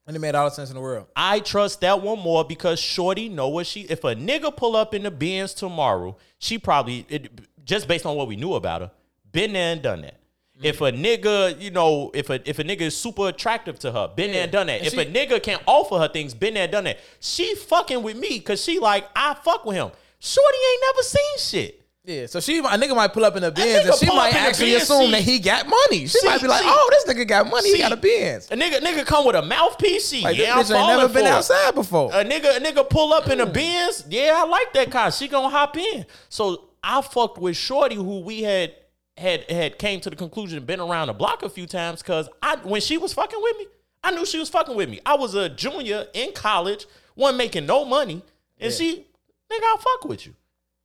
[0.07, 1.07] and it made all the sense in the world.
[1.15, 3.81] I trust that one more because Shorty know what she.
[3.81, 7.29] If a nigga pull up in the Benz tomorrow, she probably it,
[7.63, 8.91] just based on what we knew about her,
[9.31, 10.20] been there and done that.
[10.63, 14.07] If a nigga, you know, if a if a nigga is super attractive to her,
[14.15, 14.79] been there and done that.
[14.79, 16.99] And if she- a nigga can offer her things, been there done that.
[17.19, 19.91] She fucking with me because she like I fuck with him.
[20.19, 21.77] Shorty ain't never seen shit.
[22.03, 24.35] Yeah, so she, a nigga might pull up in the Benz and she might up
[24.35, 25.99] in the actually assume see- that he got money.
[26.07, 27.71] She see- might be like, see- "Oh, this nigga got money.
[27.73, 30.09] he got a Benz." A nigga nigga come with a mouthpiece.
[30.09, 31.29] She, Like yeah, I'm bitch ain't never been it.
[31.29, 32.09] outside before.
[32.11, 33.53] A nigga, a nigga pull up in a mm.
[33.53, 34.03] Benz.
[34.09, 35.11] Yeah, I like that car.
[35.11, 36.05] She gonna hop in.
[36.29, 38.73] So I fucked with Shorty, who we had
[39.17, 42.01] had had came to the conclusion, been around the block a few times.
[42.01, 43.67] Cause I when she was fucking with me,
[44.03, 44.99] I knew she was fucking with me.
[45.05, 46.85] I was a junior in college,
[47.15, 48.23] wasn't making no money,
[48.59, 49.05] and she,
[49.51, 50.33] nigga, I'll fuck with you.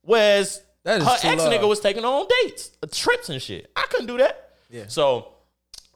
[0.03, 1.53] Whereas That is her ex love.
[1.53, 3.71] nigga was taking her on dates, uh, trips and shit.
[3.77, 4.51] I couldn't do that.
[4.71, 4.85] Yeah.
[4.89, 5.33] So.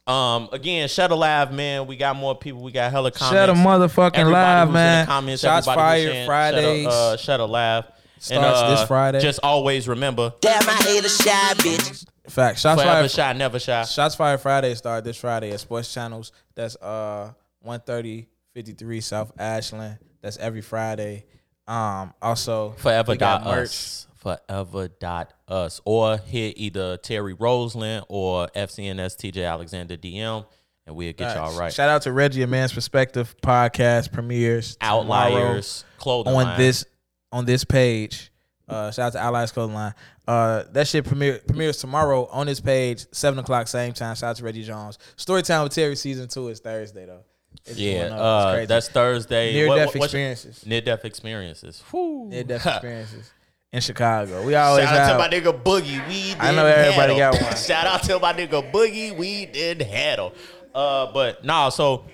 [0.07, 1.85] Um again, Shut Live, man.
[1.85, 2.63] We got more people.
[2.63, 3.35] We got hella comments.
[3.37, 5.05] Shut a motherfucking Everybody live, man.
[5.05, 6.83] the comments, Shots everybody who's fired saying Fridays.
[6.85, 7.85] Shut a, uh, shut a laugh.
[8.17, 9.19] Starts this Friday.
[9.19, 12.05] Just always remember, Damn, I hate a shy bitch.
[12.31, 12.59] Fact.
[12.59, 13.11] Shots forever fired.
[13.11, 13.83] shy, never shy.
[13.83, 16.31] Shots fired Friday start this Friday at Sports Channels.
[16.55, 19.97] That's uh 130 53 South Ashland.
[20.21, 21.25] That's every Friday.
[21.67, 24.07] Um also Forever we got dot us.
[24.15, 25.81] Forever dot us.
[25.85, 30.45] Or hit either Terry Roseland or FCNS TJ Alexander DM,
[30.85, 31.73] and we'll get y'all right.
[31.73, 36.59] Shout out to Reggie, a man's perspective podcast premieres Outliers, clothing on line.
[36.59, 36.85] this
[37.31, 38.30] on this page.
[38.71, 39.93] Uh, shout out to Allies Clothing Line.
[40.27, 44.15] Uh, that shit premiere, premieres tomorrow on this page, seven o'clock, same time.
[44.15, 44.97] Shout out to Reggie Jones.
[45.17, 47.21] Storytime with Terry season two is Thursday though.
[47.65, 48.55] It's Yeah, going up.
[48.55, 49.53] It's uh, that's Thursday.
[49.53, 50.65] near What- death what- experiences.
[50.65, 51.83] Near death experiences.
[51.91, 52.27] Whew.
[52.29, 53.29] Near death experiences
[53.73, 54.43] in Chicago.
[54.45, 55.31] We always Shout out have.
[55.31, 56.07] to my nigga Boogie.
[56.07, 57.39] We I know everybody handle.
[57.39, 57.55] got one.
[57.57, 59.15] Shout out to my nigga Boogie.
[59.17, 60.33] We didn't handle.
[60.73, 61.69] Uh, but nah.
[61.69, 62.05] So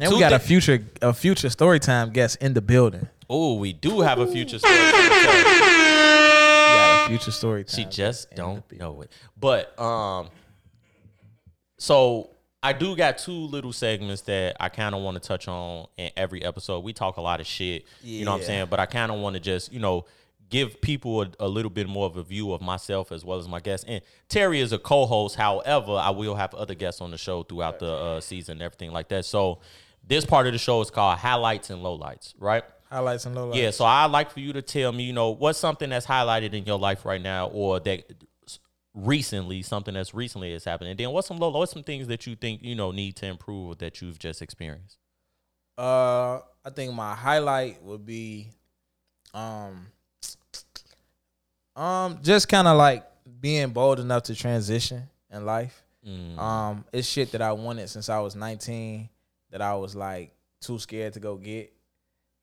[0.00, 3.06] and we two got a future a future storytime guest in the building.
[3.36, 4.74] Oh, we do have a future story.
[7.04, 7.74] A future storytime.
[7.74, 9.10] she just don't know it.
[9.36, 10.28] But um,
[11.76, 12.30] so
[12.62, 16.12] I do got two little segments that I kind of want to touch on in
[16.16, 16.84] every episode.
[16.84, 18.66] We talk a lot of shit, you know what I'm saying?
[18.70, 20.04] But I kind of want to just you know
[20.48, 23.48] give people a, a little bit more of a view of myself as well as
[23.48, 23.84] my guests.
[23.88, 25.34] And Terry is a co-host.
[25.34, 28.92] However, I will have other guests on the show throughout the uh, season and everything
[28.92, 29.24] like that.
[29.24, 29.58] So
[30.06, 32.62] this part of the show is called highlights and lowlights, right?
[32.94, 33.56] Highlights and lowlights.
[33.56, 36.52] Yeah, so I'd like for you to tell me, you know, what's something that's highlighted
[36.52, 38.04] in your life right now, or that
[38.94, 42.24] recently, something that's recently has happened, and then what's some low, what's some things that
[42.24, 44.98] you think you know need to improve that you've just experienced?
[45.76, 48.50] Uh, I think my highlight would be,
[49.34, 49.88] um,
[51.74, 53.04] um, just kind of like
[53.40, 55.82] being bold enough to transition in life.
[56.06, 56.38] Mm.
[56.38, 59.08] Um, it's shit that I wanted since I was 19
[59.50, 61.73] that I was like too scared to go get.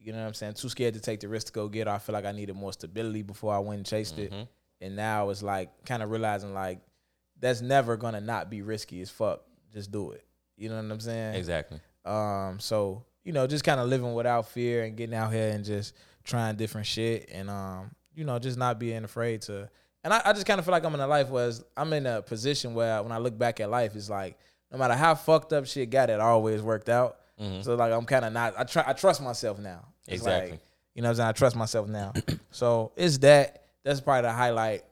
[0.04, 0.54] You know what I'm saying?
[0.56, 1.88] Too scared to take the risk to go get.
[1.88, 4.24] I feel like I needed more stability before I went and chased Mhm.
[4.32, 4.48] it.
[4.82, 6.80] And now it's like kind of realizing like
[7.40, 9.44] that's never gonna not be risky as fuck.
[9.72, 10.26] Just do it.
[10.58, 11.36] You know what I'm saying?
[11.36, 11.80] Exactly.
[12.06, 15.64] Um, so you know, just kind of living without fear and getting out here and
[15.64, 15.94] just
[16.24, 19.70] trying different shit and um, you know, just not being afraid to.
[20.04, 22.08] And I, I just kind of feel like I'm in a life where I'm in
[22.08, 24.40] a position where when I look back at life, it's like
[24.72, 27.18] no matter how fucked up shit got, it always worked out.
[27.40, 27.64] Mhm.
[27.64, 28.56] So like I'm kind of not.
[28.58, 28.84] I try.
[28.88, 29.86] I trust myself now.
[30.08, 30.52] Exactly.
[30.52, 30.60] Like,
[30.96, 32.14] you know, I'm saying I trust myself now.
[32.52, 33.64] so it's that.
[33.84, 34.84] That's probably the highlight.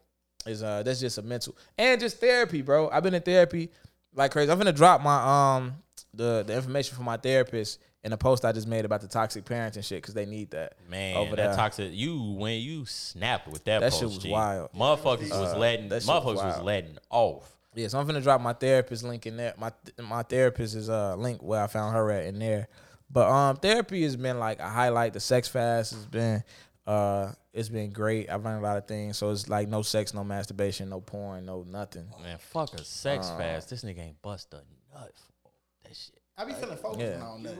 [0.45, 2.89] Is uh, that's just a mental and just therapy, bro.
[2.89, 3.69] I've been in therapy
[4.15, 4.49] like crazy.
[4.51, 5.75] I'm gonna drop my um
[6.13, 9.43] the the information from my therapist in a post I just made about the toxic
[9.43, 10.75] parents and shit because they need that.
[10.89, 11.55] Man, over that there.
[11.55, 11.89] toxic.
[11.91, 14.71] You when you snapped with that, That post, shit was G, wild.
[14.73, 17.55] Motherfuckers was Uh, letting that shit was motherfuckers was letting off.
[17.75, 19.53] Yeah, so I'm gonna drop my therapist link in there.
[19.57, 22.69] My my therapist is uh link where I found her at in there.
[23.11, 25.13] But um therapy has been like a highlight.
[25.13, 26.43] The sex fast has been
[26.87, 28.29] uh it's been great.
[28.29, 29.17] I've learned a lot of things.
[29.17, 32.07] So it's like no sex, no masturbation, no porn, no nothing.
[32.23, 33.69] Man, fuck a sex fast.
[33.69, 34.57] This nigga ain't bust a
[34.97, 35.49] nut for
[35.83, 36.15] that shit.
[36.37, 37.17] I be feeling focused Yeah.
[37.33, 37.57] when I nut.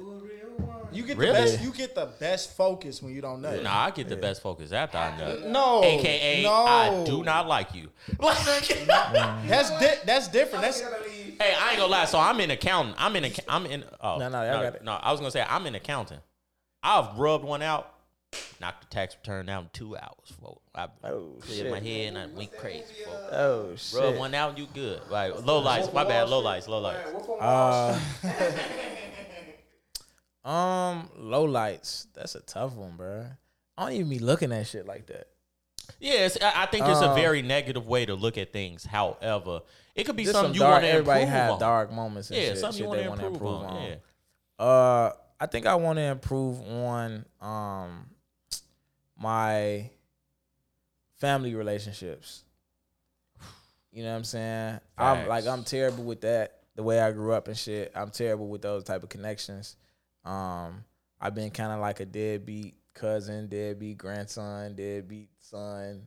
[0.93, 1.33] You get Really?
[1.33, 1.61] the best.
[1.61, 3.61] You get the best focus when you don't nut.
[3.61, 5.47] Nah, I get the best focus after I nut.
[5.47, 5.83] No.
[5.83, 6.53] AKA, no.
[6.53, 7.89] I do not like you.
[8.19, 10.63] That's di- that's different.
[10.63, 10.81] That's
[11.39, 12.05] Hey, I ain't gonna lie.
[12.05, 12.93] So I'm in accounting.
[12.97, 13.25] I'm in.
[13.25, 13.83] Acc- I'm in.
[14.01, 14.83] Oh No, no, y'all got it.
[14.83, 14.91] no.
[14.93, 16.19] I was gonna say I'm in accounting.
[16.83, 17.93] I've rubbed one out,
[18.59, 20.33] knocked the tax return out in two hours.
[20.41, 20.61] Folks.
[20.75, 22.83] I Oh, cleared my head and I went crazy.
[23.05, 23.29] Folks.
[23.31, 23.99] Oh shit.
[23.99, 25.01] Rub one out, you good.
[25.09, 25.91] Like low lights.
[25.93, 26.29] My bad.
[26.29, 26.67] Low lights.
[26.67, 27.09] Low lights.
[27.39, 27.99] Uh,
[30.49, 32.07] um, low lights.
[32.13, 33.25] That's a tough one, bro.
[33.77, 35.27] I don't even be looking at shit like that.
[35.99, 38.85] Yes, I I think it's a Um, very negative way to look at things.
[38.85, 39.61] However,
[39.95, 41.59] it could be something some you want to Everybody improve have on.
[41.59, 42.29] dark moments.
[42.29, 43.81] And yeah, shit, something shit you want they to wanna improve, on.
[43.83, 43.95] Yeah.
[44.65, 48.09] Uh, I think I want to improve on um
[49.17, 49.89] my
[51.19, 52.43] family relationships.
[53.91, 54.79] You know what I'm saying?
[54.97, 56.55] I'm like I'm terrible with that.
[56.75, 59.75] The way I grew up and shit, I'm terrible with those type of connections.
[60.23, 60.85] Um,
[61.19, 66.03] I've been kind of like a deadbeat cousin, deadbeat grandson, deadbeat son.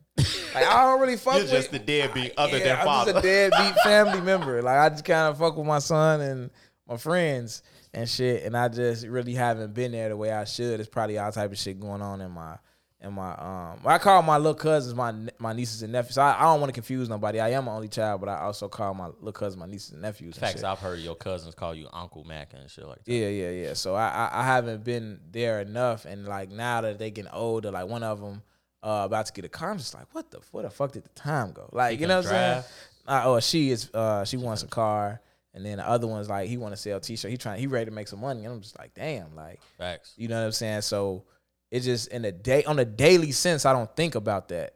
[0.55, 1.51] Like I don't really fuck You're with.
[1.51, 3.12] just the deadbeat other Yeah, than I'm father.
[3.12, 4.61] just a deadbeat family member.
[4.62, 6.51] Like I just kind of fuck with my son and
[6.89, 7.62] my friends
[7.95, 10.80] and shit, and I just really haven't been there the way I should.
[10.80, 12.57] It's probably all type of shit going on in my
[13.03, 13.81] in my um.
[13.85, 16.19] I call my little cousins my my nieces and nephews.
[16.19, 17.41] I, I don't want to confuse nobody.
[17.41, 20.03] I am an only child, but I also call my little cousins my nieces and
[20.03, 20.37] nephews.
[20.37, 20.55] and Facts.
[20.61, 20.65] shit.
[20.65, 23.13] I've heard your cousins call you Uncle Mac and shit like that.
[23.13, 23.75] Yeah, yeah, yeah.
[23.75, 27.71] So I, I I haven't been there enough, and like now that they getting older,
[27.71, 28.43] like one of them
[28.83, 31.05] uh, about to get a car, I'm just like, what the where the fuck did
[31.05, 31.69] the time go?
[31.73, 32.65] Like you know what I'm saying?
[33.07, 35.21] Uh, oh, she is uh she wants a car,
[35.55, 37.33] and then the other one's like he want to sell t-shirt.
[37.33, 40.15] He trying he ready to make some money, and I'm just like, damn, like Facts.
[40.17, 40.83] you know what I'm saying?
[40.83, 41.25] So
[41.73, 44.75] it's just in the day on a daily sense, I don't think about that.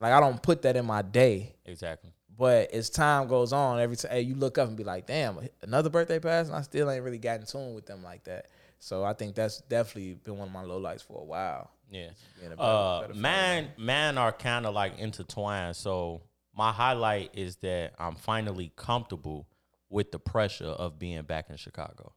[0.00, 1.56] Like I don't put that in my day.
[1.66, 2.12] Exactly.
[2.38, 5.38] But as time goes on, every time hey, you look up and be like, damn,
[5.62, 8.46] another birthday passed, and I still ain't really gotten in tune with them like that.
[8.78, 11.70] So I think that's definitely been one of my lowlights for a while.
[11.90, 12.10] Yeah.
[12.56, 15.74] A Uh, better man, man are kind of like intertwined.
[15.76, 16.22] So
[16.54, 19.48] my highlight is that I'm finally comfortable
[19.88, 22.12] with the pressure of being back in Chicago.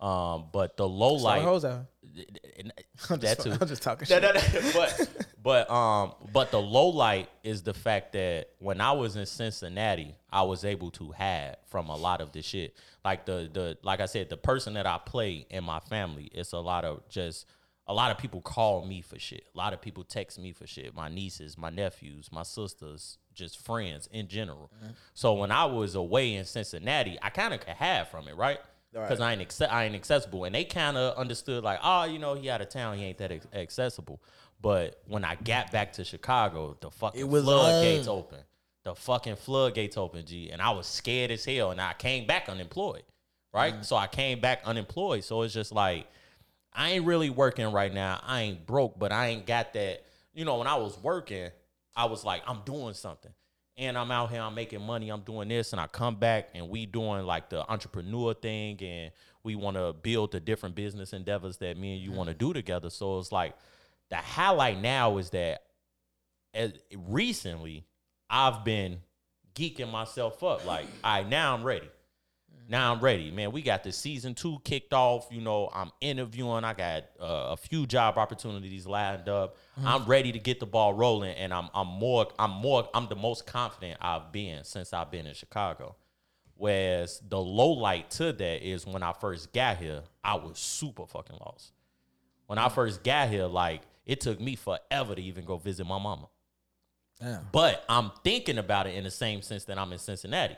[0.00, 1.42] Um, but the low light.
[3.10, 3.52] I'm that just, too.
[3.60, 4.22] I'm just talking shit.
[4.74, 9.26] but but um but the low light is the fact that when I was in
[9.26, 12.76] Cincinnati, I was able to have from a lot of the shit.
[13.04, 16.52] Like the the like I said, the person that I play in my family, it's
[16.52, 17.46] a lot of just
[17.86, 19.44] a lot of people call me for shit.
[19.54, 20.94] A lot of people text me for shit.
[20.94, 24.70] My nieces, my nephews, my sisters, just friends in general.
[25.12, 28.58] So when I was away in Cincinnati, I kind of could have from it, right?
[29.02, 32.18] Because I ain't acce- I ain't accessible, and they kind of understood like, oh, you
[32.18, 34.20] know, he out of town, he ain't that ex- accessible.
[34.60, 38.38] But when I got back to Chicago, the fucking It was uh, floodgates open.
[38.84, 42.48] The fucking floodgates open, G, and I was scared as hell, and I came back
[42.48, 43.02] unemployed,
[43.52, 43.74] right?
[43.74, 43.84] Mm.
[43.84, 45.24] So I came back unemployed.
[45.24, 46.06] So it's just like
[46.72, 48.20] I ain't really working right now.
[48.24, 50.04] I ain't broke, but I ain't got that.
[50.34, 51.50] You know, when I was working,
[51.96, 53.32] I was like, I'm doing something.
[53.76, 56.68] And I'm out here, I'm making money, I'm doing this, and I come back and
[56.68, 59.10] we doing like the entrepreneur thing, and
[59.42, 62.46] we want to build the different business endeavors that me and you want to mm-hmm.
[62.46, 62.90] do together.
[62.90, 63.54] So it's like
[64.10, 65.62] the highlight now is that
[66.54, 66.72] as
[67.08, 67.84] recently
[68.30, 69.00] I've been
[69.54, 70.64] geeking myself up.
[70.66, 71.86] Like, all right, now I'm ready.
[71.86, 72.70] Mm-hmm.
[72.70, 73.52] Now I'm ready, man.
[73.52, 75.28] We got the season two kicked off.
[75.30, 76.64] You know, I'm interviewing.
[76.64, 79.56] I got uh, a few job opportunities lined up.
[79.76, 79.96] Uh-huh.
[79.96, 83.16] I'm ready to get the ball rolling, and I'm I'm more I'm more I'm the
[83.16, 85.96] most confident I've been since I've been in Chicago.
[86.56, 91.06] Whereas the low light to that is when I first got here, I was super
[91.06, 91.72] fucking lost.
[92.46, 95.98] When I first got here, like it took me forever to even go visit my
[95.98, 96.28] mama.
[97.20, 97.48] Damn.
[97.52, 100.56] But I'm thinking about it in the same sense that I'm in Cincinnati.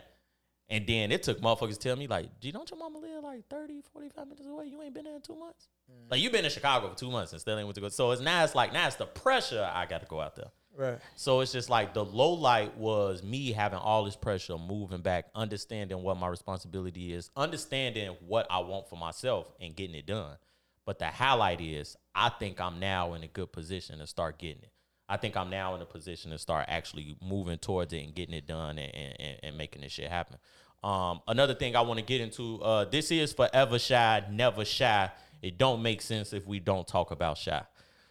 [0.69, 3.47] And then it took motherfuckers to tell me, like, gee, don't your mama live like
[3.47, 4.65] 30, 45 minutes away?
[4.65, 5.69] You ain't been there in two months?
[6.09, 7.89] Like, you've been in Chicago for two months and still ain't went to go.
[7.89, 10.51] So it's now it's like, now it's the pressure I got to go out there.
[10.75, 10.99] Right.
[11.15, 15.25] So it's just like the low light was me having all this pressure, moving back,
[15.33, 20.37] understanding what my responsibility is, understanding what I want for myself and getting it done.
[20.85, 24.61] But the highlight is I think I'm now in a good position to start getting
[24.61, 24.71] it.
[25.09, 28.35] I think I'm now in a position to start actually moving towards it and getting
[28.35, 30.37] it done and, and, and making this shit happen.
[30.83, 35.09] Um, another thing I want to get into, uh, this is forever shy, never shy.
[35.41, 37.63] It don't make sense if we don't talk about shy.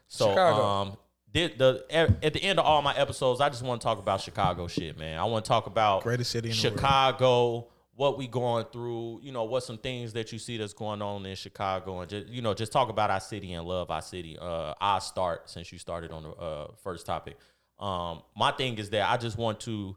[0.09, 0.65] So Chicago.
[0.65, 0.97] um
[1.33, 4.21] did the at the end of all my episodes, I just want to talk about
[4.21, 5.19] Chicago shit, man.
[5.19, 6.79] I want to talk about Greatest city in the world.
[6.79, 11.03] Chicago, what we going through, you know, what some things that you see that's going
[11.03, 14.03] on in Chicago, and just you know, just talk about our city and love our
[14.03, 14.39] city.
[14.41, 17.37] Uh, I start since you started on the uh, first topic.
[17.79, 19.97] Um, my thing is that I just want to,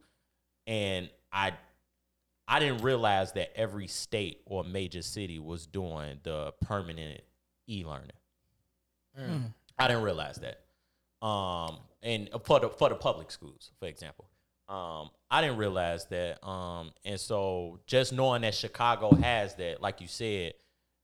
[0.68, 1.54] and I,
[2.50, 7.22] I didn't realize that every state or major city was doing the permanent
[7.70, 8.12] e-learning.
[9.78, 11.26] I didn't realize that.
[11.26, 14.26] Um, and for the for the public schools, for example,
[14.68, 16.44] um, I didn't realize that.
[16.46, 20.54] Um, and so just knowing that Chicago has that, like you said,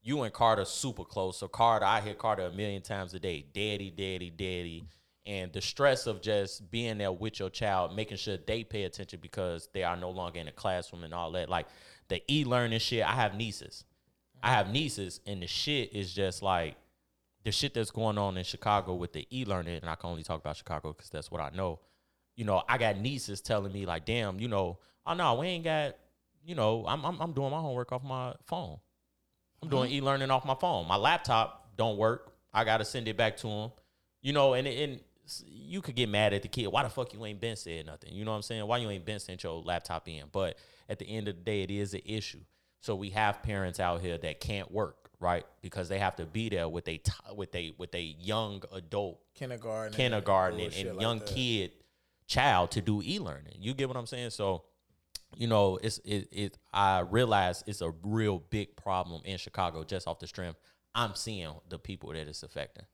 [0.02, 1.38] you and Carter super close.
[1.38, 4.86] So Carter, I hear Carter a million times a day, daddy, daddy, daddy.
[5.26, 9.20] And the stress of just being there with your child, making sure they pay attention
[9.22, 11.50] because they are no longer in the classroom and all that.
[11.50, 11.68] Like
[12.10, 13.04] the e-learning shit.
[13.04, 13.84] I have nieces.
[14.44, 16.76] I have nieces, and the shit is just like
[17.44, 20.40] the shit that's going on in Chicago with the e-learning, and I can only talk
[20.40, 21.80] about Chicago because that's what I know.
[22.36, 25.64] You know, I got nieces telling me like, "Damn, you know, oh no, we ain't
[25.64, 25.96] got,
[26.44, 28.78] you know, I'm I'm, I'm doing my homework off my phone.
[29.64, 29.98] I'm doing mm-hmm.
[29.98, 30.88] e-learning off my phone.
[30.88, 32.34] My laptop don't work.
[32.54, 33.72] I gotta send it back to them.
[34.22, 35.00] You know, and and
[35.48, 36.68] you could get mad at the kid.
[36.68, 38.14] Why the fuck you ain't been said nothing?
[38.14, 38.66] You know what I'm saying?
[38.68, 40.24] Why you ain't been sent your laptop in?
[40.32, 40.58] But
[40.90, 42.42] at the end of the day, it is an issue.
[42.80, 45.46] So we have parents out here that can't work, right?
[45.62, 47.02] Because they have to be there with a
[47.36, 51.28] with a with a young adult Kindergarten, kindergarten and, bullshit and young that.
[51.28, 51.72] kid
[52.28, 53.56] child to do e-learning.
[53.60, 54.32] You get what I'm saying?
[54.32, 54.64] So,
[55.36, 60.08] you know, it's it, it I realize it's a real big problem in Chicago just
[60.08, 60.60] off the strength
[60.96, 62.86] I'm seeing the people that it's affecting.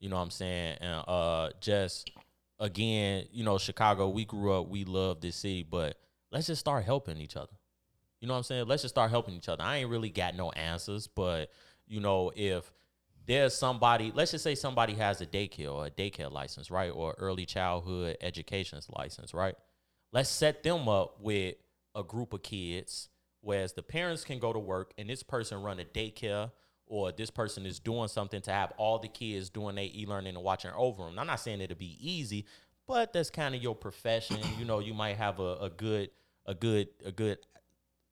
[0.00, 0.78] You know what I'm saying?
[0.80, 2.10] And uh just
[2.58, 5.98] again, you know, Chicago, we grew up, we love this city, but
[6.32, 7.52] let's just start helping each other.
[8.20, 8.66] You know what I'm saying?
[8.66, 9.62] Let's just start helping each other.
[9.62, 11.50] I ain't really got no answers, but
[11.86, 12.70] you know, if
[13.26, 16.90] there's somebody, let's just say somebody has a daycare or a daycare license, right?
[16.90, 19.54] Or early childhood education's license, right?
[20.12, 21.56] Let's set them up with
[21.94, 23.08] a group of kids,
[23.40, 26.50] whereas the parents can go to work and this person run a daycare
[26.90, 30.44] or this person is doing something to have all the kids doing their e-learning and
[30.44, 31.18] watching over them.
[31.18, 32.46] I'm not saying it'll be easy,
[32.88, 34.38] but that's kind of your profession.
[34.58, 36.10] You know, you might have a, a good,
[36.46, 37.38] a good, a good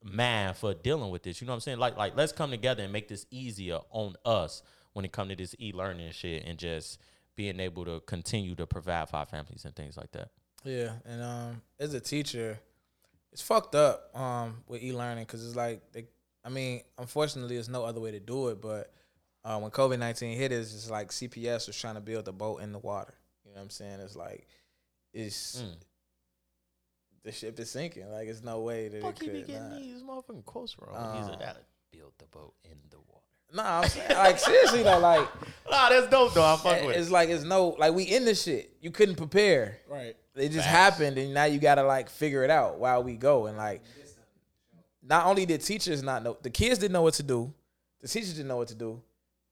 [0.05, 1.41] man for dealing with this.
[1.41, 1.79] You know what I'm saying?
[1.79, 4.63] Like, like let's come together and make this easier on us
[4.93, 7.01] when it come to this e-learning shit, and just
[7.35, 10.31] being able to continue to provide for our families and things like that.
[10.65, 12.61] Yeah, and um, as a teacher,
[13.33, 16.07] it's fucked up um with e-learning because it's like they,
[16.49, 18.63] I mean, unfortunately, there's no other way to do it.
[18.63, 18.91] But
[19.45, 22.63] uh, when COVID nineteen hit, it's just like CPS was trying to build a boat
[22.63, 23.13] in the water.
[23.45, 24.01] You know what I'm saying?
[24.01, 24.49] It's like
[25.13, 25.75] it's Mm.
[27.25, 28.11] the ship is sinking.
[28.11, 29.79] Like it's no way that Fuck, it he be getting Not.
[29.79, 31.19] these motherfucking quotes wrong.
[31.19, 31.57] He's Uh, a that
[31.93, 33.25] build the boat in the water.
[33.53, 35.27] Nah, I'm saying like seriously though, like
[35.71, 36.45] Nah, that's dope though.
[36.45, 38.75] I fuck with it's like it's no like we in this shit.
[38.81, 39.79] You couldn't prepare.
[39.87, 40.17] Right.
[40.35, 40.97] It just Facts.
[40.99, 43.47] happened, and now you gotta like figure it out while we go.
[43.47, 43.83] And like,
[45.09, 47.53] not only did teachers not know, the kids didn't know what to do,
[48.01, 49.01] the teachers didn't know what to do,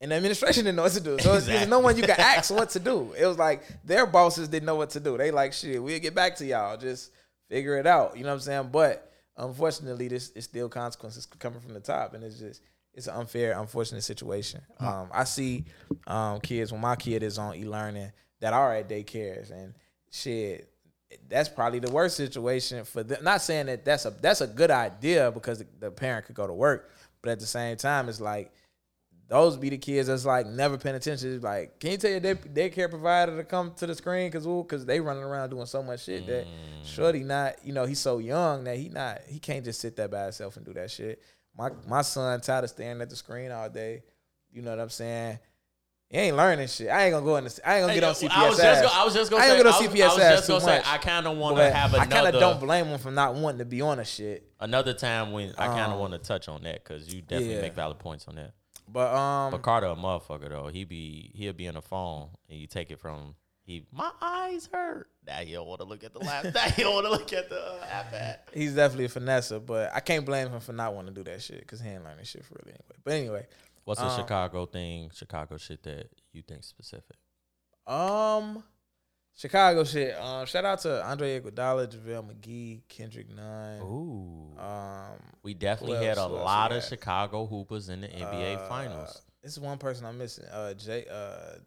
[0.00, 1.18] and the administration didn't know what to do.
[1.18, 3.12] So it's- there's no one you can ask what to do.
[3.18, 5.16] It was like their bosses didn't know what to do.
[5.16, 5.82] They like shit.
[5.82, 6.76] We'll get back to y'all.
[6.76, 7.10] Just
[7.48, 8.16] figure it out.
[8.16, 8.68] You know what I'm saying?
[8.72, 12.60] But unfortunately, this is still consequences coming from the top, and it's just
[12.92, 14.60] it's an unfair, unfortunate situation.
[14.80, 15.64] Um, I see
[16.06, 19.74] um, kids when my kid is on e-learning that are at daycares and
[20.10, 20.70] shit.
[21.28, 23.22] That's probably the worst situation for them.
[23.22, 26.52] Not saying that that's a that's a good idea because the, parent could go to
[26.52, 26.90] work,
[27.22, 28.52] but at the same time, it's like
[29.28, 31.34] those be the kids that's like never paying attention.
[31.34, 34.46] It's like, can you tell your day, daycare provider to come to the screen because
[34.46, 36.84] because they running around doing so much shit that mm.
[36.84, 40.08] shorty not you know he's so young that he not he can't just sit there
[40.08, 41.22] by himself and do that shit.
[41.56, 44.02] My my son tired of staring at the screen all day.
[44.52, 45.38] You know what I'm saying?
[46.08, 46.88] He ain't learning shit.
[46.88, 47.60] I ain't gonna go in the.
[47.64, 48.30] I ain't gonna get on CPS.
[48.30, 48.92] I was just ass.
[48.94, 50.38] I was just gonna I say, ain't gonna I get was, on I CPS was
[50.38, 50.86] just gonna say, much.
[50.86, 53.58] I kind of want to have I kind of don't blame him for not wanting
[53.58, 54.48] to be on the shit.
[54.60, 57.56] another time when I kind of Um, want to touch on that because you definitely
[57.56, 57.60] yeah.
[57.62, 58.52] make valid points on that.
[58.88, 60.68] But um, But Carter a motherfucker though.
[60.68, 63.34] He be he'll be on the phone and you take it from
[63.64, 65.08] he my eyes hurt.
[65.26, 66.54] Now he don't want to look at the laptop.
[66.54, 68.36] now he don't want to look at the uh, iPad.
[68.54, 71.42] he's definitely a finesser, but I can't blame him for not wanting to do that
[71.42, 72.96] shit because he ain't learning shit for real anyway.
[73.02, 73.46] But anyway,
[73.86, 77.16] What's a Um, Chicago thing, Chicago shit that you think specific?
[77.86, 78.62] um,
[79.36, 80.14] Chicago shit.
[80.18, 83.80] Um, shout out to Andre Iguodala, JaVale McGee, Kendrick Nunn.
[83.82, 86.30] Ooh, Um, we definitely had a else?
[86.30, 86.82] Who else lot of?
[86.84, 89.22] Chicago hoopers in the NBA uh, finals.
[89.42, 90.46] This is one person I'm missing.
[90.50, 91.58] Uh, Jay, uh,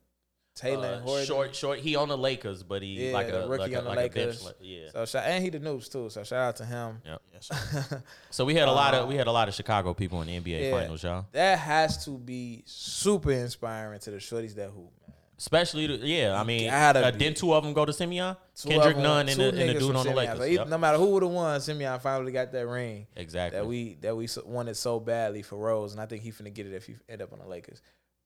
[0.56, 1.26] Talen Uh, Horton.
[1.26, 1.80] short, short.
[1.80, 4.12] He on the Lakers, but he Yeah, like a rookie like a, on the like
[4.12, 4.42] a bench.
[4.44, 4.54] Lakers.
[4.62, 4.90] Yeah.
[4.92, 6.10] So shout, and he the noobs too.
[6.10, 7.02] So shout out to him.
[7.06, 7.22] Yep.
[8.30, 10.28] So we had a lot of we Uh, had a lot of Chicago people in
[10.28, 10.72] the NBA yeah.
[10.72, 11.26] finals, y'all.
[11.32, 15.16] That has to be super inspiring to the shorties that hoop, man.
[15.38, 16.38] Especially, the, yeah.
[16.38, 17.18] I mean, Gotta uh, be.
[17.20, 18.36] didn't two of them go to Simeon?
[18.56, 20.38] Two Kendrick of 'em- Nunn and the, and the dude on the Lakers.
[20.40, 20.68] So Yep.
[20.68, 23.08] No matter who would have won, Simeon finally got that ring.
[23.16, 23.58] Exactly.
[23.58, 26.68] That we that we wanted so badly for Rose, and I think he finna get
[26.68, 27.82] it if he end up on the Lakers.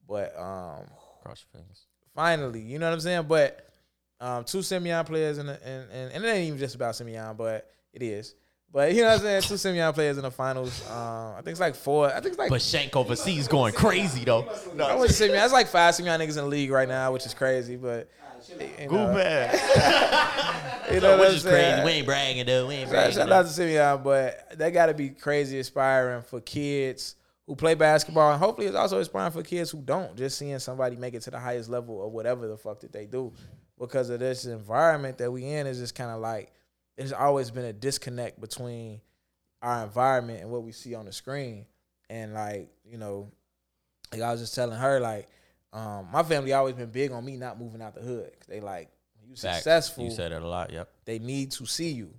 [0.07, 0.87] But um,
[1.21, 1.85] Cross your fingers.
[2.15, 3.25] Finally, you know what I'm saying.
[3.27, 3.67] But
[4.19, 7.35] um, two Simeon players in the, and, and and it ain't even just about Simeon,
[7.37, 8.35] but it is.
[8.71, 9.41] But you know what I'm saying.
[9.43, 10.81] Two Simeon players in the finals.
[10.89, 12.07] Um, I think it's like four.
[12.07, 14.47] I think it's like But Shank overseas going crazy though.
[14.81, 15.43] I wouldn't Simeon.
[15.43, 17.75] It's like five Simeon niggas in the league right now, which is crazy.
[17.75, 18.09] But
[18.49, 19.11] you know,
[20.91, 21.73] you know what Which I'm is saying?
[21.81, 21.85] crazy.
[21.85, 22.67] We ain't bragging though.
[22.67, 23.13] We ain't Shout, bragging.
[23.15, 27.15] shout out to Simeon, but that got to be crazy inspiring for kids
[27.53, 30.15] who play basketball, and hopefully it's also inspiring for kids who don't.
[30.15, 33.05] Just seeing somebody make it to the highest level of whatever the fuck that they
[33.05, 33.31] do,
[33.79, 36.51] because of this environment that we in is just kind of like
[36.97, 39.01] there's always been a disconnect between
[39.61, 41.67] our environment and what we see on the screen,
[42.09, 43.31] and like you know,
[44.11, 45.27] like I was just telling her, like
[45.73, 48.31] um, my family always been big on me not moving out the hood.
[48.47, 48.89] They like
[49.29, 50.73] you successful You said it a lot.
[50.73, 50.89] Yep.
[51.05, 52.15] they need to see you.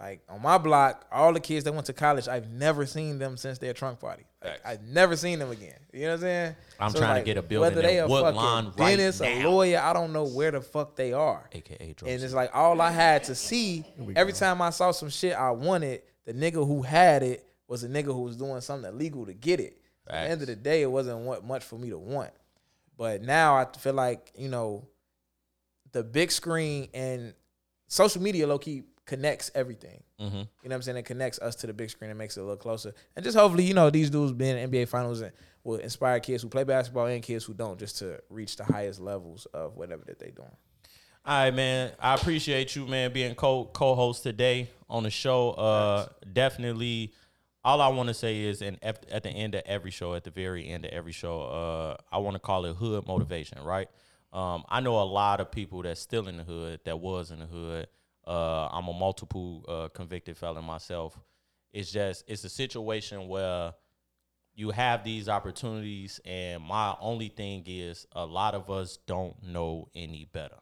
[0.00, 3.36] Like on my block, all the kids that went to college, I've never seen them
[3.36, 4.24] since their trunk party.
[4.42, 5.74] Like, I've never seen them again.
[5.92, 6.56] You know what I'm saying?
[6.78, 9.20] I'm So, trying to get a building Whether they in a Woodlawn fucking right dentist,
[9.20, 11.48] a lawyer, I don't know where the fuck they are.
[11.52, 12.14] AKA drugs.
[12.14, 13.84] And it's like all I had to see
[14.16, 17.88] every time I saw some shit I wanted, the nigga who had it was a
[17.88, 19.76] nigga who was doing something illegal to get it.
[20.08, 22.30] At the end of the day, it wasn't what much for me to want.
[22.96, 24.88] But now I feel like, you know,
[25.92, 27.34] the big screen and
[27.86, 30.04] social media low key connects everything.
[30.20, 30.22] Mhm.
[30.22, 30.98] You know what I'm saying?
[30.98, 32.94] It connects us to the big screen and makes it a little closer.
[33.16, 35.32] And just hopefully, you know, these dudes being in NBA finals and
[35.64, 39.00] will inspire kids who play basketball and kids who don't just to reach the highest
[39.00, 40.56] levels of whatever that they're doing.
[41.26, 41.90] All right, man.
[41.98, 45.50] I appreciate you, man, being co co-host today on the show.
[45.50, 47.12] Uh, definitely.
[47.64, 50.22] All I want to say is, and at, at the end of every show, at
[50.22, 53.88] the very end of every show, uh, I want to call it hood motivation, right?
[54.32, 57.40] Um, I know a lot of people that's still in the hood, that was in
[57.40, 57.88] the hood.
[58.30, 61.18] Uh, I'm a multiple uh, convicted felon myself.
[61.72, 63.74] It's just it's a situation where
[64.54, 69.88] you have these opportunities, and my only thing is a lot of us don't know
[69.94, 70.58] any better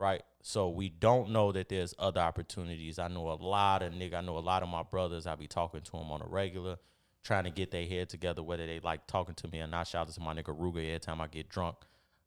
[0.00, 0.22] right?
[0.42, 2.98] So we don't know that there's other opportunities.
[2.98, 4.14] I know a lot of nigga.
[4.14, 5.26] I know a lot of my brothers.
[5.26, 6.78] I be talking to them on a regular,
[7.22, 9.86] trying to get their head together, whether they like talking to me or not.
[9.86, 10.86] Shout out to my nigga Ruger.
[10.86, 11.76] Every time I get drunk,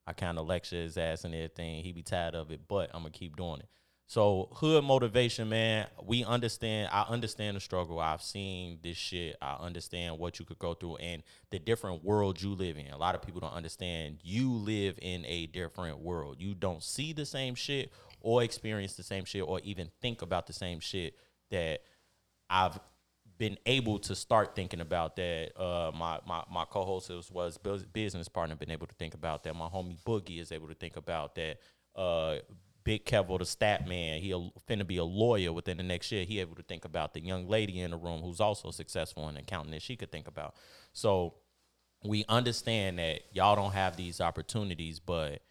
[0.06, 1.84] I kind of lecture his ass and everything.
[1.84, 3.70] He be tired of it, but I'm gonna keep doing it.
[4.06, 5.88] So hood motivation, man.
[6.04, 6.90] We understand.
[6.92, 8.00] I understand the struggle.
[8.00, 9.36] I've seen this shit.
[9.42, 12.92] I understand what you could go through and the different world you live in.
[12.92, 14.20] A lot of people don't understand.
[14.22, 16.36] You live in a different world.
[16.40, 20.48] You don't see the same shit or experience the same shit or even think about
[20.48, 21.16] the same shit
[21.50, 21.82] that
[22.50, 22.80] I've
[23.38, 25.60] been able to start thinking about that.
[25.60, 27.58] Uh, my my my co-host was,
[27.94, 29.56] business partner been able to think about that.
[29.56, 31.58] My homie Boogie is able to think about that.
[31.96, 32.38] Uh,
[32.84, 34.32] Big Kevo, the stat man, he
[34.70, 36.26] finna be a lawyer within the next year.
[36.26, 39.38] He able to think about the young lady in the room who's also successful in
[39.38, 40.56] accounting that she could think about.
[40.92, 41.36] So
[42.04, 45.42] we understand that y'all don't have these opportunities, but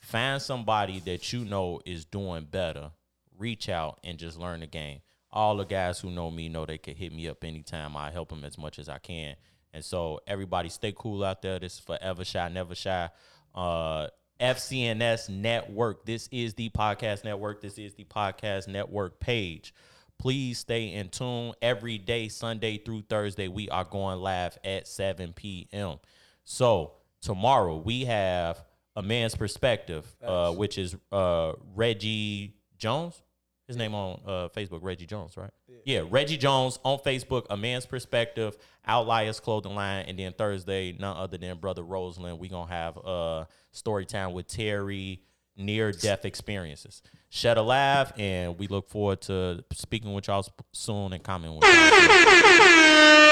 [0.00, 2.90] find somebody that you know is doing better.
[3.38, 5.00] Reach out and just learn the game.
[5.30, 7.96] All the guys who know me know they can hit me up anytime.
[7.96, 9.36] I help them as much as I can.
[9.72, 11.58] And so everybody stay cool out there.
[11.60, 13.08] This is forever shy, never shy.
[13.54, 14.08] Uh
[14.40, 16.06] FCNS network.
[16.06, 17.60] This is the podcast network.
[17.60, 19.74] This is the podcast network page.
[20.18, 23.48] Please stay in tune every day, Sunday through Thursday.
[23.48, 25.96] We are going live at 7 p.m.
[26.44, 28.62] So tomorrow we have
[28.96, 33.22] a man's perspective, uh, which is uh, Reggie Jones.
[33.70, 35.50] His name on uh, Facebook, Reggie Jones, right?
[35.84, 36.02] Yeah.
[36.10, 41.38] Reggie Jones on Facebook, a man's perspective, Outliers clothing line, and then Thursday, none other
[41.38, 42.40] than Brother Roseland.
[42.40, 45.22] We gonna have uh, story time with Terry,
[45.56, 47.00] near death experiences.
[47.28, 51.68] Shed a laugh, and we look forward to speaking with y'all soon and commenting with
[51.68, 53.26] y'all.